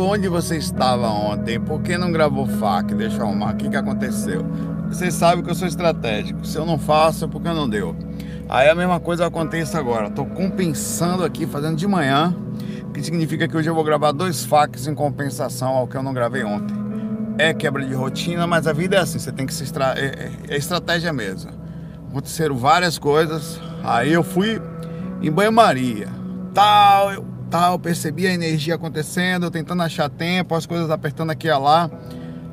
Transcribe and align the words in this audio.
onde 0.00 0.28
você 0.28 0.56
estava 0.56 1.08
ontem? 1.08 1.58
Por 1.58 1.82
que 1.82 1.98
não 1.98 2.12
gravou 2.12 2.46
FAQ? 2.46 2.94
Deixa 2.94 3.16
eu 3.16 3.26
arrumar. 3.26 3.54
O 3.54 3.56
que, 3.56 3.68
que 3.68 3.74
aconteceu? 3.74 4.46
Vocês 4.86 5.12
sabem 5.12 5.42
que 5.42 5.50
eu 5.50 5.56
sou 5.56 5.66
estratégico. 5.66 6.46
Se 6.46 6.56
eu 6.56 6.64
não 6.64 6.78
faço, 6.78 7.24
é 7.24 7.28
porque 7.28 7.48
não 7.48 7.68
deu. 7.68 7.96
Aí 8.48 8.68
a 8.68 8.76
mesma 8.76 9.00
coisa 9.00 9.26
acontece 9.26 9.76
agora. 9.76 10.06
Estou 10.06 10.24
compensando 10.24 11.24
aqui, 11.24 11.48
fazendo 11.48 11.74
de 11.74 11.84
manhã. 11.88 12.32
Que 12.94 13.02
significa 13.02 13.48
que 13.48 13.56
hoje 13.56 13.68
eu 13.68 13.74
vou 13.74 13.82
gravar 13.82 14.12
dois 14.12 14.44
FAQs 14.44 14.86
em 14.86 14.94
compensação 14.94 15.70
ao 15.70 15.88
que 15.88 15.96
eu 15.96 16.02
não 16.04 16.14
gravei 16.14 16.44
ontem. 16.44 16.76
É 17.36 17.52
quebra 17.52 17.84
de 17.84 17.92
rotina, 17.92 18.46
mas 18.46 18.68
a 18.68 18.72
vida 18.72 18.94
é 18.94 19.00
assim. 19.00 19.18
Você 19.18 19.32
tem 19.32 19.46
que 19.46 19.52
se 19.52 19.64
extra... 19.64 19.94
é, 19.98 20.04
é, 20.06 20.54
é 20.54 20.56
estratégia 20.56 21.12
mesmo. 21.12 21.50
Aconteceram 22.08 22.56
várias 22.56 23.00
coisas. 23.00 23.60
Aí 23.82 24.12
eu 24.12 24.22
fui 24.22 24.62
em 25.20 25.32
banho-maria. 25.32 26.06
Tal, 26.54 27.12
eu 27.14 27.37
tal, 27.50 27.78
percebi 27.78 28.26
a 28.26 28.32
energia 28.32 28.74
acontecendo, 28.74 29.50
tentando 29.50 29.82
achar 29.82 30.08
tempo, 30.08 30.54
as 30.54 30.66
coisas 30.66 30.90
apertando 30.90 31.30
aqui 31.30 31.48
e 31.48 31.52
lá. 31.52 31.90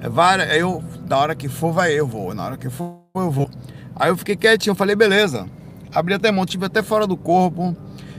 É 0.01 0.09
várias, 0.09 0.55
eu, 0.55 0.83
da 1.05 1.17
hora 1.17 1.35
que 1.35 1.47
for, 1.47 1.71
vai, 1.71 1.93
eu 1.93 2.07
vou. 2.07 2.33
Na 2.33 2.45
hora 2.45 2.57
que 2.57 2.69
for, 2.69 2.99
eu 3.15 3.31
vou. 3.31 3.49
Aí 3.95 4.09
eu 4.09 4.17
fiquei 4.17 4.35
quietinho, 4.35 4.71
eu 4.71 4.75
falei, 4.75 4.95
beleza. 4.95 5.47
Abri 5.93 6.13
até 6.13 6.31
mão, 6.31 6.45
tive 6.45 6.65
até 6.65 6.83
fora 6.83 7.07
do 7.07 7.15
corpo 7.15 7.75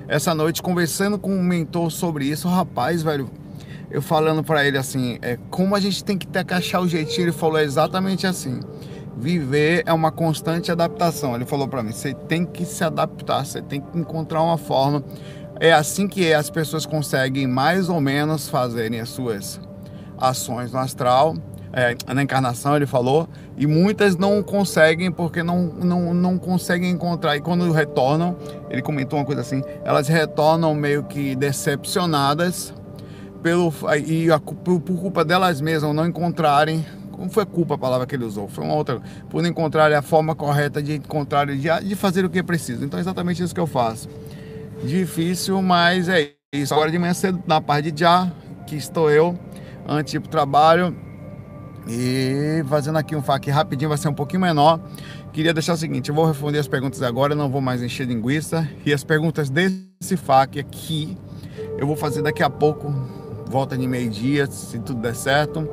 essa 0.08 0.34
noite, 0.34 0.62
conversando 0.62 1.18
com 1.18 1.34
um 1.34 1.42
mentor 1.42 1.90
sobre 1.90 2.24
isso. 2.26 2.48
Rapaz, 2.48 3.02
velho, 3.02 3.28
eu 3.90 4.00
falando 4.00 4.42
para 4.42 4.64
ele 4.64 4.78
assim, 4.78 5.18
é 5.20 5.38
como 5.50 5.74
a 5.74 5.80
gente 5.80 6.02
tem 6.04 6.16
que 6.16 6.26
ter 6.26 6.44
que 6.44 6.54
achar 6.54 6.80
o 6.80 6.88
jeitinho. 6.88 7.26
Ele 7.26 7.32
falou 7.32 7.58
exatamente 7.58 8.26
assim. 8.26 8.60
Viver 9.16 9.82
é 9.86 9.92
uma 9.92 10.12
constante 10.12 10.70
adaptação. 10.70 11.34
Ele 11.34 11.44
falou 11.44 11.66
para 11.66 11.82
mim, 11.82 11.92
você 11.92 12.14
tem 12.14 12.44
que 12.44 12.64
se 12.64 12.84
adaptar, 12.84 13.44
você 13.44 13.62
tem 13.62 13.80
que 13.80 13.98
encontrar 13.98 14.42
uma 14.42 14.58
forma 14.58 15.02
é 15.60 15.72
assim 15.72 16.06
que 16.06 16.32
as 16.32 16.50
pessoas 16.50 16.84
conseguem 16.84 17.46
mais 17.46 17.88
ou 17.88 18.00
menos 18.00 18.48
fazerem 18.48 19.00
as 19.00 19.08
suas 19.08 19.60
ações 20.18 20.72
no 20.72 20.78
astral, 20.78 21.34
é, 21.72 21.94
na 22.12 22.22
encarnação, 22.22 22.74
ele 22.74 22.86
falou, 22.86 23.28
e 23.56 23.66
muitas 23.66 24.16
não 24.16 24.42
conseguem 24.42 25.10
porque 25.10 25.42
não, 25.42 25.62
não, 25.62 26.14
não 26.14 26.38
conseguem 26.38 26.90
encontrar. 26.90 27.36
E 27.36 27.40
quando 27.40 27.70
retornam, 27.70 28.36
ele 28.70 28.80
comentou 28.80 29.18
uma 29.18 29.24
coisa 29.24 29.42
assim: 29.42 29.62
elas 29.84 30.08
retornam 30.08 30.74
meio 30.74 31.04
que 31.04 31.34
decepcionadas 31.34 32.72
pelo, 33.42 33.72
e 34.06 34.30
a, 34.30 34.38
por, 34.38 34.80
culpa 34.80 35.24
delas 35.24 35.60
mesmas 35.60 35.94
não 35.94 36.06
encontrarem 36.06 36.84
como 37.12 37.30
foi 37.30 37.46
culpa 37.46 37.76
a 37.76 37.78
palavra 37.78 38.06
que 38.06 38.14
ele 38.14 38.24
usou? 38.24 38.46
Foi 38.46 38.62
uma 38.62 38.74
outra, 38.74 39.00
por 39.30 39.42
não 39.42 39.48
encontrarem 39.48 39.96
a 39.96 40.02
forma 40.02 40.34
correta 40.34 40.82
de 40.82 40.96
encontrar, 40.96 41.46
de, 41.46 41.56
de 41.56 41.94
fazer 41.94 42.26
o 42.26 42.28
que 42.28 42.38
é 42.38 42.42
preciso. 42.42 42.84
Então 42.84 42.98
é 42.98 43.00
exatamente 43.00 43.42
isso 43.42 43.54
que 43.54 43.60
eu 43.60 43.66
faço. 43.66 44.06
Difícil, 44.84 45.60
mas 45.62 46.08
é 46.08 46.32
isso. 46.52 46.72
Agora 46.74 46.90
de 46.90 46.98
manhã 46.98 47.14
cedo, 47.14 47.42
na 47.46 47.60
parte 47.60 47.90
de 47.90 48.00
já, 48.00 48.30
que 48.66 48.76
estou 48.76 49.10
eu, 49.10 49.38
antes 49.88 50.14
ir 50.14 50.20
pro 50.20 50.30
trabalho. 50.30 50.94
E 51.88 52.64
fazendo 52.68 52.98
aqui 52.98 53.14
um 53.14 53.22
FAQ 53.22 53.50
rapidinho, 53.50 53.88
vai 53.88 53.98
ser 53.98 54.08
um 54.08 54.14
pouquinho 54.14 54.40
menor. 54.40 54.80
Queria 55.32 55.54
deixar 55.54 55.74
o 55.74 55.76
seguinte: 55.76 56.08
eu 56.08 56.14
vou 56.14 56.26
responder 56.26 56.58
as 56.58 56.66
perguntas 56.66 57.00
agora, 57.02 57.34
não 57.34 57.48
vou 57.48 57.60
mais 57.60 57.82
encher 57.82 58.06
linguiça. 58.06 58.68
E 58.84 58.92
as 58.92 59.04
perguntas 59.04 59.48
desse 59.48 60.16
FAQ 60.16 60.58
aqui, 60.58 61.16
eu 61.78 61.86
vou 61.86 61.96
fazer 61.96 62.22
daqui 62.22 62.42
a 62.42 62.50
pouco, 62.50 62.92
volta 63.46 63.78
de 63.78 63.86
meio-dia, 63.86 64.46
se 64.46 64.78
tudo 64.80 65.00
der 65.00 65.14
certo. 65.14 65.68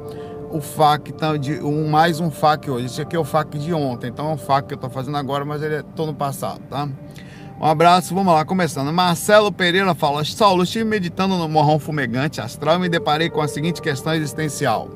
O 0.51 0.61
FAQ 0.61 1.13
tá 1.13 1.35
de 1.35 1.53
um, 1.53 1.89
mais 1.89 2.19
um 2.19 2.29
FAQ 2.29 2.69
hoje. 2.69 2.85
Esse 2.85 3.01
aqui 3.01 3.15
é 3.15 3.19
o 3.19 3.23
FAQ 3.23 3.57
de 3.57 3.73
ontem, 3.73 4.07
então 4.07 4.29
é 4.29 4.33
um 4.33 4.37
FAQ 4.37 4.67
que 4.67 4.73
eu 4.73 4.75
estou 4.75 4.89
fazendo 4.89 5.17
agora, 5.17 5.43
mas 5.43 5.63
ele 5.63 5.75
é 5.75 5.81
todo 5.81 6.07
no 6.07 6.13
passado, 6.13 6.61
tá? 6.69 6.87
Um 7.59 7.65
abraço, 7.65 8.13
vamos 8.13 8.33
lá, 8.33 8.43
começando. 8.43 8.91
Marcelo 8.91 9.51
Pereira 9.51 9.93
fala: 9.93 10.25
Saulo, 10.25 10.63
estive 10.63 10.83
meditando 10.83 11.37
no 11.37 11.47
morrão 11.47 11.79
fumegante 11.79 12.41
astral 12.41 12.75
e 12.75 12.79
me 12.79 12.89
deparei 12.89 13.29
com 13.29 13.41
a 13.41 13.47
seguinte 13.47 13.81
questão 13.81 14.13
existencial. 14.13 14.89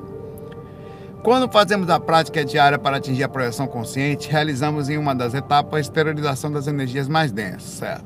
Quando 1.23 1.51
fazemos 1.51 1.89
a 1.89 1.99
prática 1.99 2.43
diária 2.43 2.79
para 2.79 2.97
atingir 2.97 3.23
a 3.23 3.29
projeção 3.29 3.67
consciente, 3.67 4.29
realizamos 4.29 4.89
em 4.89 4.97
uma 4.97 5.13
das 5.13 5.33
etapas 5.33 5.73
a 5.73 5.81
esterilização 5.81 6.51
das 6.51 6.67
energias 6.67 7.07
mais 7.07 7.31
densas, 7.31 7.63
certo? 7.63 8.05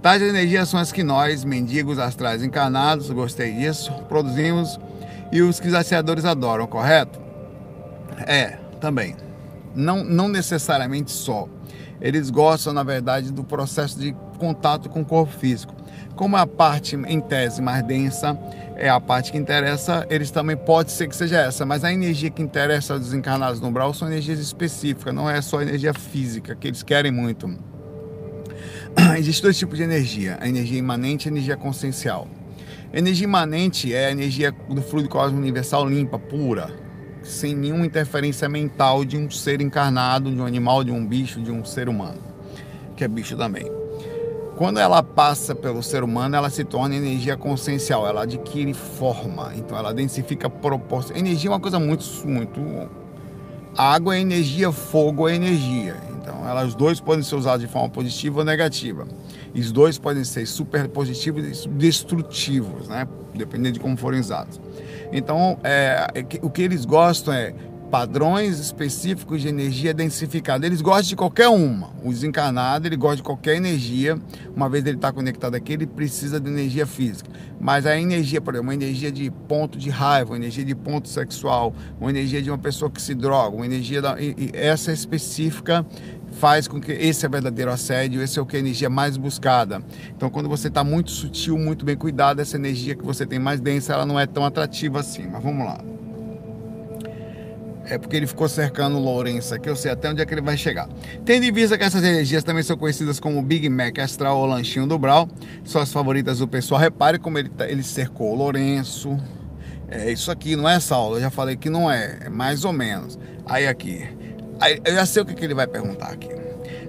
Tais 0.00 0.22
energias 0.22 0.68
são 0.68 0.78
as 0.78 0.92
que 0.92 1.02
nós, 1.02 1.44
mendigos 1.44 1.98
astrais 1.98 2.42
encarnados, 2.42 3.10
gostei 3.10 3.52
disso, 3.52 3.92
produzimos 4.08 4.78
e 5.32 5.42
os 5.42 5.58
que 5.58 5.66
os 5.66 5.72
saciadores 5.72 6.24
adoram, 6.24 6.66
correto? 6.66 7.18
É, 8.26 8.58
também. 8.80 9.16
Não, 9.74 10.04
não 10.04 10.28
necessariamente 10.28 11.10
só 11.10 11.48
eles 12.00 12.30
gostam, 12.30 12.72
na 12.72 12.82
verdade, 12.82 13.32
do 13.32 13.44
processo 13.44 13.98
de 13.98 14.14
contato 14.38 14.88
com 14.88 15.00
o 15.00 15.04
corpo 15.04 15.32
físico. 15.32 15.74
Como 16.14 16.36
a 16.36 16.46
parte, 16.46 16.96
em 16.96 17.20
tese, 17.20 17.60
mais 17.60 17.82
densa 17.84 18.38
é 18.76 18.88
a 18.88 19.00
parte 19.00 19.32
que 19.32 19.38
interessa, 19.38 20.06
eles 20.10 20.30
também 20.30 20.56
pode 20.56 20.92
ser 20.92 21.08
que 21.08 21.16
seja 21.16 21.38
essa, 21.38 21.64
mas 21.64 21.84
a 21.84 21.92
energia 21.92 22.30
que 22.30 22.42
interessa 22.42 22.94
aos 22.94 23.02
desencarnados 23.02 23.60
no 23.60 23.68
umbral 23.68 23.92
são 23.94 24.08
energias 24.08 24.38
específicas, 24.38 25.14
não 25.14 25.28
é 25.28 25.40
só 25.40 25.62
energia 25.62 25.94
física, 25.94 26.54
que 26.54 26.68
eles 26.68 26.82
querem 26.82 27.10
muito. 27.10 27.48
Existem 29.18 29.42
dois 29.42 29.58
tipos 29.58 29.78
de 29.78 29.84
energia, 29.84 30.38
a 30.40 30.48
energia 30.48 30.78
imanente 30.78 31.26
e 31.26 31.28
a 31.28 31.32
energia 31.32 31.56
consciencial. 31.56 32.28
energia 32.92 33.24
imanente 33.24 33.94
é 33.94 34.06
a 34.06 34.10
energia 34.10 34.52
do 34.52 34.82
fluido 34.82 35.08
cósmico 35.08 35.40
universal 35.40 35.88
limpa, 35.88 36.18
pura, 36.18 36.70
sem 37.26 37.54
nenhuma 37.54 37.84
interferência 37.84 38.48
mental 38.48 39.04
de 39.04 39.16
um 39.16 39.30
ser 39.30 39.60
encarnado, 39.60 40.30
de 40.30 40.40
um 40.40 40.46
animal, 40.46 40.84
de 40.84 40.90
um 40.90 41.04
bicho, 41.04 41.40
de 41.40 41.50
um 41.50 41.64
ser 41.64 41.88
humano, 41.88 42.20
que 42.96 43.04
é 43.04 43.08
bicho 43.08 43.36
também. 43.36 43.70
Quando 44.56 44.78
ela 44.78 45.02
passa 45.02 45.54
pelo 45.54 45.82
ser 45.82 46.02
humano, 46.02 46.34
ela 46.34 46.48
se 46.48 46.64
torna 46.64 46.94
energia 46.94 47.36
consciencial, 47.36 48.06
ela 48.06 48.22
adquire 48.22 48.72
forma, 48.72 49.52
então 49.54 49.76
ela 49.76 49.92
densifica 49.92 50.48
proporção. 50.48 51.14
Energia 51.14 51.50
é 51.50 51.52
uma 51.52 51.60
coisa 51.60 51.78
muito, 51.78 52.04
muito. 52.26 52.60
Água 53.76 54.16
é 54.16 54.20
energia, 54.20 54.72
fogo 54.72 55.28
é 55.28 55.34
energia. 55.34 55.96
Então, 56.18 56.48
elas 56.48 56.74
dois 56.74 56.98
podem 56.98 57.22
ser 57.22 57.36
usados 57.36 57.60
de 57.60 57.70
forma 57.70 57.90
positiva 57.90 58.38
ou 58.38 58.44
negativa. 58.44 59.06
Os 59.54 59.70
dois 59.70 59.98
podem 59.98 60.24
ser 60.24 60.46
super 60.46 60.88
positivos 60.88 61.64
e 61.64 61.68
destrutivos, 61.68 62.88
né? 62.88 63.06
Dependendo 63.34 63.74
de 63.74 63.80
como 63.80 63.96
forem 63.96 64.20
usados. 64.20 64.58
Então, 65.12 65.58
é, 65.62 66.06
é 66.14 66.24
o 66.42 66.50
que 66.50 66.62
eles 66.62 66.84
gostam 66.84 67.32
é 67.32 67.52
padrões 67.90 68.58
específicos 68.58 69.42
de 69.42 69.48
energia 69.48 69.94
densificada. 69.94 70.66
Eles 70.66 70.80
gostam 70.80 71.08
de 71.08 71.16
qualquer 71.16 71.48
uma. 71.48 71.90
O 72.04 72.10
desencarnado, 72.10 72.86
ele 72.86 72.96
gosta 72.96 73.16
de 73.16 73.22
qualquer 73.22 73.56
energia. 73.56 74.18
Uma 74.54 74.68
vez 74.68 74.84
ele 74.84 74.96
está 74.96 75.12
conectado 75.12 75.54
aqui, 75.54 75.74
ele 75.74 75.86
precisa 75.86 76.40
de 76.40 76.48
energia 76.48 76.86
física. 76.86 77.30
Mas 77.60 77.86
a 77.86 77.98
energia, 77.98 78.40
por 78.40 78.54
exemplo, 78.54 78.68
uma 78.68 78.74
energia 78.74 79.10
de 79.10 79.30
ponto 79.30 79.78
de 79.78 79.88
raiva, 79.88 80.32
uma 80.32 80.36
energia 80.36 80.64
de 80.64 80.74
ponto 80.74 81.08
sexual, 81.08 81.74
uma 82.00 82.10
energia 82.10 82.42
de 82.42 82.50
uma 82.50 82.58
pessoa 82.58 82.90
que 82.90 83.00
se 83.00 83.14
droga, 83.14 83.56
uma 83.56 83.66
energia 83.66 84.02
da, 84.02 84.20
e, 84.20 84.50
essa 84.52 84.92
específica 84.92 85.86
faz 86.32 86.68
com 86.68 86.80
que 86.80 86.92
esse 86.92 87.24
é 87.24 87.28
verdadeiro 87.28 87.70
assédio, 87.70 88.22
esse 88.22 88.38
é 88.38 88.42
o 88.42 88.46
que 88.46 88.56
é 88.56 88.58
a 88.58 88.60
energia 88.60 88.90
mais 88.90 89.16
buscada. 89.16 89.82
Então, 90.14 90.28
quando 90.28 90.48
você 90.48 90.68
está 90.68 90.84
muito 90.84 91.10
sutil, 91.10 91.56
muito 91.56 91.84
bem 91.84 91.96
cuidado, 91.96 92.40
essa 92.40 92.56
energia 92.56 92.94
que 92.94 93.04
você 93.04 93.24
tem 93.24 93.38
mais 93.38 93.60
densa, 93.60 93.94
ela 93.94 94.04
não 94.04 94.20
é 94.20 94.26
tão 94.26 94.44
atrativa 94.44 95.00
assim. 95.00 95.26
Mas 95.26 95.42
vamos 95.42 95.64
lá. 95.64 95.95
É 97.88 97.96
porque 97.98 98.16
ele 98.16 98.26
ficou 98.26 98.48
cercando 98.48 98.98
Lourenço 98.98 99.54
aqui, 99.54 99.68
eu 99.68 99.76
sei 99.76 99.92
até 99.92 100.10
onde 100.10 100.20
é 100.20 100.26
que 100.26 100.34
ele 100.34 100.40
vai 100.40 100.56
chegar. 100.56 100.88
Tendo 101.24 101.44
em 101.44 101.52
vista 101.52 101.78
que 101.78 101.84
essas 101.84 102.02
energias 102.02 102.42
também 102.42 102.62
são 102.62 102.76
conhecidas 102.76 103.20
como 103.20 103.40
Big 103.40 103.68
Mac 103.68 103.98
Astral 103.98 104.38
ou 104.38 104.46
Lanchinho 104.46 104.86
do 104.86 104.98
Brau, 104.98 105.28
são 105.64 105.80
as 105.80 105.92
favoritas 105.92 106.40
do 106.40 106.48
pessoal. 106.48 106.80
Repare 106.80 107.18
como 107.18 107.38
ele, 107.38 107.48
tá, 107.48 107.68
ele 107.68 107.82
cercou 107.82 108.32
o 108.32 108.34
Lourenço. 108.34 109.16
É 109.88 110.10
isso 110.10 110.32
aqui, 110.32 110.56
não 110.56 110.68
é 110.68 110.80
Saulo, 110.80 111.16
eu 111.16 111.20
já 111.20 111.30
falei 111.30 111.56
que 111.56 111.70
não 111.70 111.88
é, 111.88 112.18
é 112.24 112.28
mais 112.28 112.64
ou 112.64 112.72
menos. 112.72 113.16
Aí 113.46 113.68
aqui, 113.68 114.04
Aí, 114.60 114.80
eu 114.84 114.94
já 114.94 115.04
sei 115.04 115.22
o 115.22 115.26
que, 115.26 115.34
que 115.34 115.44
ele 115.44 115.54
vai 115.54 115.66
perguntar 115.66 116.08
aqui. 116.08 116.28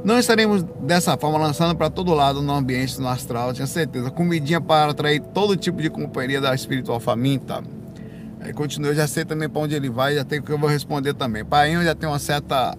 Não 0.04 0.18
estaremos 0.18 0.64
dessa 0.82 1.18
forma 1.18 1.38
lançando 1.38 1.76
para 1.76 1.90
todo 1.90 2.14
lado 2.14 2.42
no 2.42 2.54
ambiente 2.54 3.00
no 3.00 3.08
astral, 3.08 3.54
tinha 3.54 3.68
certeza. 3.68 4.10
Comidinha 4.10 4.62
para 4.62 4.92
atrair 4.92 5.20
todo 5.20 5.56
tipo 5.58 5.82
de 5.82 5.90
companhia 5.90 6.40
da 6.40 6.56
espiritual 6.56 7.00
faminta. 7.00 7.64
Aí 8.40 8.54
continua, 8.54 8.92
eu 8.92 8.96
já 8.96 9.08
sei 9.08 9.26
também 9.26 9.50
para 9.50 9.62
onde 9.62 9.76
ele 9.76 9.90
vai, 9.90 10.16
já 10.16 10.24
tem 10.24 10.40
o 10.40 10.44
que 10.44 10.52
eu 10.52 10.58
vou 10.58 10.70
responder 10.70 11.14
também. 11.14 11.44
Painho 11.44 11.84
já 11.84 11.96
tem 11.96 12.08
uma 12.08 12.20
certa 12.20 12.78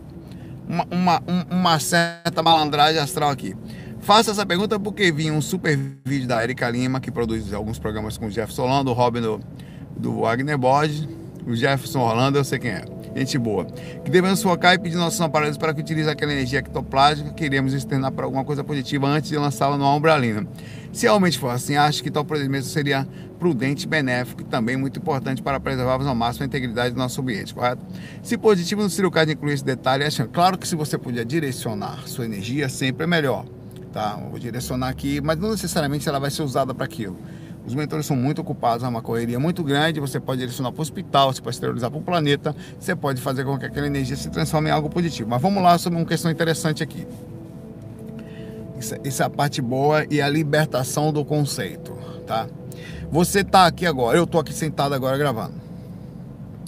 uma, 0.69 0.87
uma, 0.91 1.23
uma 1.50 1.79
certa 1.79 2.43
malandragem 2.43 3.00
astral 3.00 3.31
aqui. 3.31 3.56
Faça 4.00 4.31
essa 4.31 4.47
pergunta 4.47 4.79
porque 4.79 5.11
vi 5.11 5.31
um 5.31 5.41
super 5.41 5.79
vídeo 6.05 6.29
da 6.29 6.43
Erika 6.43 6.69
Lima, 6.71 7.00
que 7.00 7.11
produz 7.11 7.53
alguns 7.53 7.79
programas 7.79 8.17
com 8.17 8.27
o 8.27 8.31
Jefferson 8.31 8.62
Orlando, 8.62 8.91
o 8.91 8.94
Robin 8.94 9.21
do, 9.21 9.41
do 9.97 10.21
Wagner 10.21 10.56
Borges, 10.56 11.09
o 11.47 11.55
Jefferson 11.55 12.00
Orlando, 12.00 12.38
eu 12.38 12.44
sei 12.44 12.59
quem 12.59 12.71
é 12.71 12.85
gente 13.14 13.38
boa. 13.38 13.64
Que 14.05 14.10
devemos 14.10 14.43
focar 14.43 14.75
e 14.75 14.78
pedir 14.78 14.96
nossos 14.96 15.20
aparelhos 15.20 15.56
para 15.56 15.72
que 15.75 15.81
utilize 15.81 16.08
aquela 16.08 16.32
energia 16.32 16.58
ectoplásmica 16.60 17.31
que 17.31 17.44
queremos 17.44 17.72
externar 17.72 18.12
para 18.12 18.25
alguma 18.25 18.44
coisa 18.44 18.62
positiva 18.62 19.06
antes 19.06 19.31
de 19.31 19.37
lançá-la 19.37 19.76
no 19.76 19.84
umbralina. 19.96 20.46
Se 20.93 21.06
realmente 21.06 21.38
for 21.38 21.50
assim, 21.50 21.76
acho 21.76 22.02
que 22.02 22.10
tal 22.10 22.25
procedimento 22.25 22.66
seria 22.66 23.06
prudente, 23.38 23.87
benéfico 23.87 24.43
e 24.43 24.44
também 24.44 24.76
muito 24.76 24.99
importante 24.99 25.43
para 25.43 25.60
preservarmos 25.60 26.06
ao 26.06 26.14
máximo 26.14 26.44
a 26.44 26.46
integridade 26.46 26.94
do 26.94 26.99
nosso 26.99 27.20
ambiente, 27.20 27.55
correto? 27.55 27.84
Se 28.22 28.37
positivo 28.37 28.82
no 28.82 28.90
seria 28.90 29.08
o 29.08 29.10
caso 29.10 29.26
de 29.26 29.32
incluir 29.32 29.55
esse 29.55 29.64
detalhe, 29.64 30.05
acho, 30.05 30.26
claro 30.28 30.58
que 30.58 30.66
se 30.66 30.75
você 30.75 30.99
puder 30.99 31.25
direcionar 31.25 32.08
sua 32.08 32.25
energia, 32.25 32.69
sempre 32.69 33.05
é 33.05 33.06
melhor, 33.06 33.44
tá? 33.93 34.16
Vou 34.28 34.38
direcionar 34.38 34.88
aqui, 34.88 35.20
mas 35.20 35.38
não 35.38 35.50
necessariamente 35.50 36.08
ela 36.08 36.19
vai 36.19 36.31
ser 36.31 36.43
usada 36.43 36.75
para 36.75 36.84
aquilo 36.84 37.16
Os 37.69 37.75
mentores 37.75 38.06
são 38.06 38.17
muito 38.17 38.41
ocupados, 38.41 38.82
é 38.82 38.88
uma 38.88 39.03
correria 39.03 39.38
muito 39.38 39.62
grande. 39.62 40.00
Você 40.00 40.19
pode 40.19 40.41
direcionar 40.41 40.73
para 40.73 40.79
o 40.79 40.82
hospital, 40.82 41.31
você 41.31 41.43
pode 41.43 41.56
esterilizar 41.56 41.91
para 41.91 42.00
o 42.00 42.03
planeta, 42.03 42.56
você 42.81 42.97
pode 42.97 43.20
fazer 43.20 43.44
com 43.44 43.59
que 43.59 43.67
aquela 43.67 43.87
energia 43.87 44.17
se 44.17 44.31
transforme 44.31 44.70
em 44.70 44.73
algo 44.73 44.88
positivo. 44.88 45.29
Mas 45.29 45.43
vamos 45.43 45.62
lá 45.62 45.76
sobre 45.76 45.99
uma 45.99 46.06
questão 46.06 46.31
interessante 46.31 46.82
aqui. 46.82 47.06
Isso, 49.05 49.23
é 49.23 49.26
a 49.26 49.29
parte 49.29 49.61
boa 49.61 50.06
e 50.11 50.19
a 50.19 50.31
libertação 50.31 51.12
do 51.12 51.23
conceito, 51.26 51.93
tá? 52.26 52.47
Você 53.11 53.41
está 53.41 53.67
aqui 53.67 53.85
agora, 53.85 54.17
eu 54.17 54.25
estou 54.25 54.41
aqui 54.41 54.55
sentado 54.55 54.94
agora 54.94 55.19
gravando. 55.19 55.53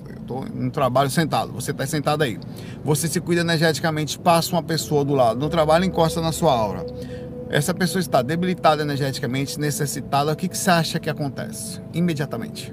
Eu 0.06 0.16
estou 0.20 0.44
no 0.44 0.70
trabalho 0.70 1.08
sentado, 1.08 1.50
você 1.50 1.70
está 1.70 1.86
sentado 1.86 2.20
aí. 2.24 2.38
Você 2.84 3.08
se 3.08 3.22
cuida 3.22 3.40
energeticamente, 3.40 4.18
passa 4.18 4.52
uma 4.52 4.62
pessoa 4.62 5.02
do 5.02 5.14
lado. 5.14 5.40
No 5.40 5.48
trabalho, 5.48 5.86
encosta 5.86 6.20
na 6.20 6.30
sua 6.30 6.52
aura 6.52 6.84
essa 7.50 7.74
pessoa 7.74 8.00
está 8.00 8.22
debilitada 8.22 8.82
energeticamente, 8.82 9.58
necessitada, 9.58 10.32
o 10.32 10.36
que, 10.36 10.48
que 10.48 10.56
você 10.56 10.70
acha 10.70 11.00
que 11.00 11.10
acontece? 11.10 11.80
Imediatamente. 11.92 12.72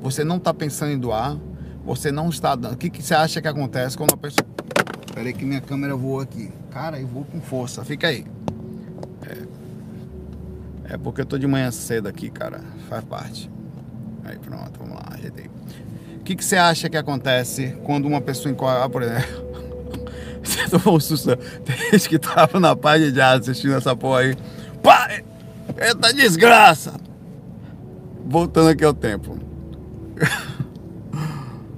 Você 0.00 0.22
não 0.22 0.36
está 0.36 0.54
pensando 0.54 0.92
em 0.92 0.98
doar, 0.98 1.36
você 1.84 2.12
não 2.12 2.28
está 2.28 2.54
dando. 2.54 2.74
O 2.74 2.76
que, 2.76 2.88
que 2.88 3.02
você 3.02 3.14
acha 3.14 3.42
que 3.42 3.48
acontece 3.48 3.96
quando 3.96 4.14
a 4.14 4.16
pessoa. 4.16 4.46
Peraí 5.12 5.32
que 5.32 5.44
minha 5.44 5.60
câmera 5.60 5.96
voou 5.96 6.20
aqui. 6.20 6.52
Cara, 6.70 7.00
eu 7.00 7.06
vou 7.08 7.24
com 7.24 7.40
força, 7.40 7.84
fica 7.84 8.06
aí. 8.06 8.24
É, 9.26 10.94
é 10.94 10.96
porque 10.96 11.22
eu 11.22 11.26
tô 11.26 11.36
de 11.36 11.48
manhã 11.48 11.68
cedo 11.72 12.08
aqui, 12.08 12.30
cara. 12.30 12.60
Faz 12.88 13.04
parte. 13.04 13.50
Aí 14.24 14.38
pronto, 14.38 14.78
vamos 14.78 14.94
lá, 14.94 15.14
ajeitei. 15.14 15.50
O 16.14 16.22
que, 16.22 16.36
que 16.36 16.44
você 16.44 16.56
acha 16.56 16.88
que 16.88 16.96
acontece 16.96 17.76
quando 17.82 18.06
uma 18.06 18.20
pessoa 18.20 18.54
ah, 18.84 18.88
por 18.88 19.02
exemplo, 19.02 19.49
você 20.42 20.68
tomou 20.68 20.96
um 20.96 21.00
susto. 21.00 21.36
Tem 21.64 21.76
gente 21.92 22.08
que 22.08 22.18
tava 22.18 22.58
na 22.58 22.74
página 22.74 23.12
de 23.12 23.20
assistindo 23.20 23.74
essa 23.74 23.94
porra 23.94 24.20
aí. 24.20 24.36
Pai! 24.82 25.24
Eita 25.78 26.12
desgraça! 26.12 26.94
Voltando 28.26 28.70
aqui 28.70 28.84
ao 28.84 28.94
tempo. 28.94 29.38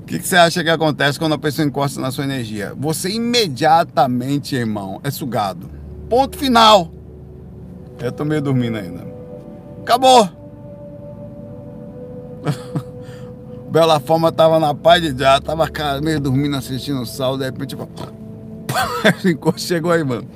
O 0.00 0.04
que, 0.06 0.18
que, 0.18 0.28
você 0.28 0.36
acha 0.36 0.62
que 0.62 0.68
acontece 0.68 1.18
quando 1.18 1.32
a 1.34 1.38
pessoa 1.38 1.66
encosta 1.66 1.98
na 2.00 2.10
sua 2.10 2.24
energia? 2.24 2.74
Você 2.78 3.08
imediatamente, 3.08 4.54
irmão, 4.54 5.00
é 5.02 5.10
sugado. 5.10 5.70
Ponto 6.10 6.36
final. 6.36 6.92
Eu 7.98 8.12
tô 8.12 8.22
meio 8.24 8.42
dormindo 8.42 8.76
ainda. 8.76 9.06
Acabou. 9.80 10.28
Bela 13.70 13.98
Forma 14.00 14.30
tava 14.30 14.60
na 14.60 14.74
paz 14.74 15.00
de 15.00 15.18
já, 15.18 15.40
tava 15.40 15.66
meio 16.02 16.20
dormindo 16.20 16.56
assistindo 16.56 17.00
o 17.00 17.06
sol, 17.06 17.38
de 17.38 17.44
repente, 17.44 17.68
tipo, 17.68 17.88
chegou 19.56 19.92
aí, 19.92 20.04
mano. 20.04 20.28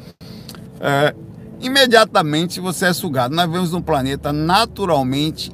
É, 0.81 1.15
imediatamente 1.61 2.61
você 2.61 2.87
é 2.87 2.93
sugado. 2.93 3.35
Nós 3.35 3.51
vemos 3.51 3.73
um 3.75 3.83
planeta 3.83 4.33
naturalmente 4.33 5.51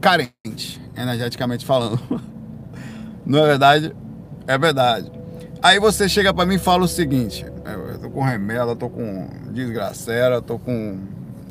carente, 0.00 0.80
energeticamente 0.96 1.64
falando. 1.64 2.00
Não 3.24 3.40
é 3.40 3.46
verdade? 3.46 3.94
É 4.46 4.56
verdade. 4.56 5.12
Aí 5.62 5.78
você 5.78 6.08
chega 6.08 6.32
para 6.32 6.46
mim 6.46 6.54
e 6.54 6.58
fala 6.58 6.84
o 6.84 6.88
seguinte: 6.88 7.44
é, 7.64 7.74
eu 7.74 7.98
tô 7.98 8.10
com 8.10 8.22
remela, 8.22 8.76
tô 8.76 8.88
com 8.88 9.28
desgracera, 9.52 10.40
tô 10.40 10.58
com 10.58 10.98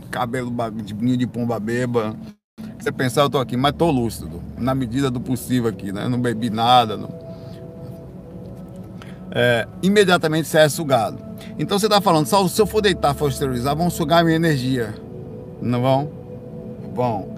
cabelo 0.09 0.51
de 0.71 0.93
ninho 0.93 1.17
de 1.17 1.27
pomba 1.27 1.59
beba. 1.59 2.15
Você 2.79 2.91
pensar, 2.91 3.21
eu 3.21 3.29
tô 3.29 3.39
aqui, 3.39 3.57
mas 3.57 3.73
tô 3.73 3.91
lúcido, 3.91 4.41
na 4.57 4.73
medida 4.73 5.11
do 5.11 5.19
possível 5.19 5.69
aqui, 5.69 5.91
né? 5.91 6.05
Eu 6.05 6.09
não 6.09 6.21
bebi 6.21 6.49
nada, 6.49 6.95
não 6.95 7.26
é, 9.39 9.67
imediatamente 9.83 10.47
você 10.47 10.57
é 10.57 10.67
sugado. 10.67 11.23
Então 11.59 11.77
você 11.77 11.85
está 11.85 12.01
falando, 12.01 12.25
só 12.25 12.47
se 12.47 12.59
eu 12.59 12.65
for 12.65 12.81
deitar, 12.81 13.13
for 13.13 13.29
esterilizar, 13.29 13.75
vão 13.75 13.87
sugar 13.87 14.23
minha 14.23 14.35
energia. 14.35 14.95
Não 15.61 15.79
vão? 15.79 16.11
Bom. 16.95 17.37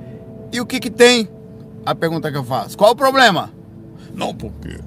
E 0.53 0.61
o 0.61 0.65
que 0.65 0.79
que 0.79 0.89
tem? 0.89 1.27
A 1.85 1.93
pergunta 1.93 2.31
que 2.31 2.37
eu 2.37 2.43
faço. 2.43 2.77
Qual 2.77 2.93
o 2.93 2.95
problema? 2.95 3.51
Não, 4.15 4.33
porque 4.33 4.79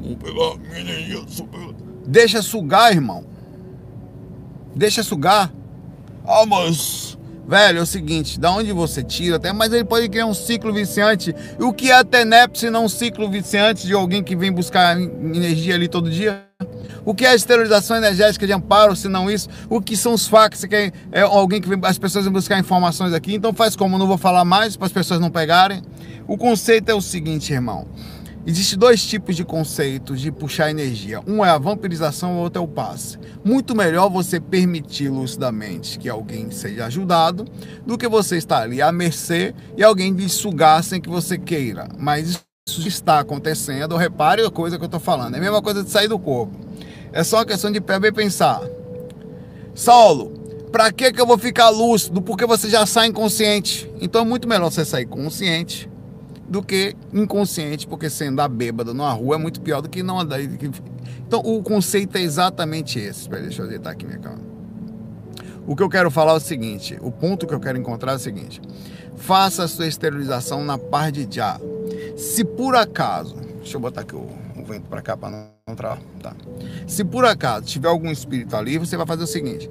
vou 0.00 0.16
pegar 0.16 0.56
minha 0.68 0.80
energia. 0.80 1.22
Deixa 2.04 2.42
sugar, 2.42 2.92
irmão. 2.92 3.24
Deixa 4.74 5.04
sugar. 5.04 5.52
Ah, 6.26 6.44
mas 6.44 7.16
Velho, 7.46 7.80
é 7.80 7.82
o 7.82 7.86
seguinte, 7.86 8.38
da 8.38 8.52
onde 8.52 8.72
você 8.72 9.02
tira, 9.02 9.36
até, 9.36 9.52
mas 9.52 9.72
ele 9.72 9.84
pode 9.84 10.08
criar 10.08 10.26
um 10.26 10.34
ciclo 10.34 10.72
viciante. 10.72 11.34
O 11.58 11.72
que 11.72 11.90
é 11.90 11.94
a 11.94 12.04
TENEP 12.04 12.58
se 12.58 12.70
não 12.70 12.84
um 12.84 12.88
ciclo 12.88 13.28
viciante 13.28 13.86
de 13.86 13.92
alguém 13.92 14.22
que 14.22 14.36
vem 14.36 14.52
buscar 14.52 14.98
energia 14.98 15.74
ali 15.74 15.88
todo 15.88 16.08
dia? 16.08 16.44
O 17.04 17.14
que 17.14 17.26
é 17.26 17.30
a 17.30 17.34
esterilização 17.34 17.96
energética 17.96 18.46
de 18.46 18.52
amparo, 18.52 18.94
se 18.94 19.08
não 19.08 19.28
isso? 19.28 19.48
O 19.68 19.80
que 19.80 19.96
são 19.96 20.14
os 20.14 20.28
fax, 20.28 20.64
que 20.64 20.92
é 21.10 21.20
alguém 21.20 21.60
que 21.60 21.68
vem, 21.68 21.78
as 21.82 21.98
pessoas 21.98 22.24
vêm 22.24 22.32
buscar 22.32 22.58
informações 22.60 23.12
aqui. 23.12 23.34
Então 23.34 23.52
faz 23.52 23.74
como, 23.74 23.98
não 23.98 24.06
vou 24.06 24.18
falar 24.18 24.44
mais 24.44 24.76
para 24.76 24.86
as 24.86 24.92
pessoas 24.92 25.18
não 25.18 25.30
pegarem. 25.30 25.82
O 26.28 26.38
conceito 26.38 26.90
é 26.90 26.94
o 26.94 27.00
seguinte, 27.00 27.52
irmão. 27.52 27.88
Existem 28.44 28.76
dois 28.76 29.04
tipos 29.04 29.36
de 29.36 29.44
conceitos 29.44 30.20
de 30.20 30.32
puxar 30.32 30.68
energia. 30.68 31.20
Um 31.28 31.44
é 31.44 31.50
a 31.50 31.58
vampirização, 31.58 32.34
o 32.34 32.40
outro 32.40 32.60
é 32.60 32.64
o 32.64 32.66
passe. 32.66 33.16
Muito 33.44 33.72
melhor 33.72 34.10
você 34.10 34.40
permitir 34.40 35.08
lucidamente 35.08 35.96
que 35.96 36.08
alguém 36.08 36.50
seja 36.50 36.86
ajudado 36.86 37.44
do 37.86 37.96
que 37.96 38.08
você 38.08 38.36
estar 38.36 38.62
ali 38.62 38.82
à 38.82 38.90
mercê 38.90 39.54
e 39.76 39.84
alguém 39.84 40.12
lhe 40.12 40.28
sugar 40.28 40.82
sem 40.82 41.00
que 41.00 41.08
você 41.08 41.38
queira. 41.38 41.86
Mas 41.96 42.44
isso 42.68 42.88
está 42.88 43.20
acontecendo. 43.20 43.96
Repare 43.96 44.44
a 44.44 44.50
coisa 44.50 44.76
que 44.76 44.82
eu 44.82 44.86
estou 44.86 45.00
falando. 45.00 45.36
É 45.36 45.38
a 45.38 45.40
mesma 45.40 45.62
coisa 45.62 45.84
de 45.84 45.90
sair 45.90 46.08
do 46.08 46.18
corpo. 46.18 46.58
É 47.12 47.22
só 47.22 47.38
uma 47.38 47.46
questão 47.46 47.70
de 47.70 47.80
pé 47.80 48.00
bem 48.00 48.12
pensar. 48.12 48.60
Saulo, 49.72 50.32
para 50.72 50.90
que, 50.90 51.12
que 51.12 51.20
eu 51.20 51.26
vou 51.26 51.38
ficar 51.38 51.68
lúcido? 51.68 52.20
Porque 52.20 52.44
você 52.44 52.68
já 52.68 52.86
sai 52.86 53.06
inconsciente. 53.06 53.88
Então 54.00 54.22
é 54.22 54.24
muito 54.24 54.48
melhor 54.48 54.68
você 54.68 54.84
sair 54.84 55.06
consciente 55.06 55.91
do 56.52 56.62
que 56.62 56.94
inconsciente, 57.14 57.86
porque 57.86 58.10
você 58.10 58.26
andar 58.26 58.46
bêbado 58.46 58.92
numa 58.92 59.10
rua 59.10 59.36
é 59.36 59.38
muito 59.38 59.58
pior 59.62 59.80
do 59.80 59.88
que 59.88 60.02
não 60.02 60.20
andar. 60.20 60.38
Então 60.38 61.40
o 61.40 61.62
conceito 61.62 62.16
é 62.16 62.20
exatamente 62.20 62.98
esse. 62.98 63.22
Espera, 63.22 63.40
deixa 63.40 63.62
eu 63.62 63.66
ajeitar 63.66 63.94
aqui 63.94 64.04
minha 64.04 64.18
câmera. 64.18 64.42
O 65.66 65.74
que 65.74 65.82
eu 65.82 65.88
quero 65.88 66.10
falar 66.10 66.32
é 66.32 66.36
o 66.36 66.40
seguinte: 66.40 66.98
o 67.00 67.10
ponto 67.10 67.46
que 67.46 67.54
eu 67.54 67.58
quero 67.58 67.78
encontrar 67.78 68.12
é 68.12 68.16
o 68.16 68.18
seguinte. 68.18 68.60
Faça 69.16 69.64
a 69.64 69.68
sua 69.68 69.86
esterilização 69.86 70.62
na 70.62 70.76
par 70.76 71.10
de 71.10 71.26
já. 71.34 71.58
Se 72.18 72.44
por 72.44 72.76
acaso, 72.76 73.34
deixa 73.56 73.78
eu 73.78 73.80
botar 73.80 74.02
aqui 74.02 74.14
o, 74.14 74.28
o 74.54 74.62
vento 74.62 74.90
para 74.90 75.00
cá 75.00 75.16
para 75.16 75.30
não 75.30 75.46
entrar, 75.66 75.98
tá? 76.22 76.36
Se 76.86 77.02
por 77.02 77.24
acaso 77.24 77.64
tiver 77.64 77.88
algum 77.88 78.10
espírito 78.10 78.54
ali, 78.54 78.76
você 78.76 78.94
vai 78.94 79.06
fazer 79.06 79.24
o 79.24 79.26
seguinte: 79.26 79.70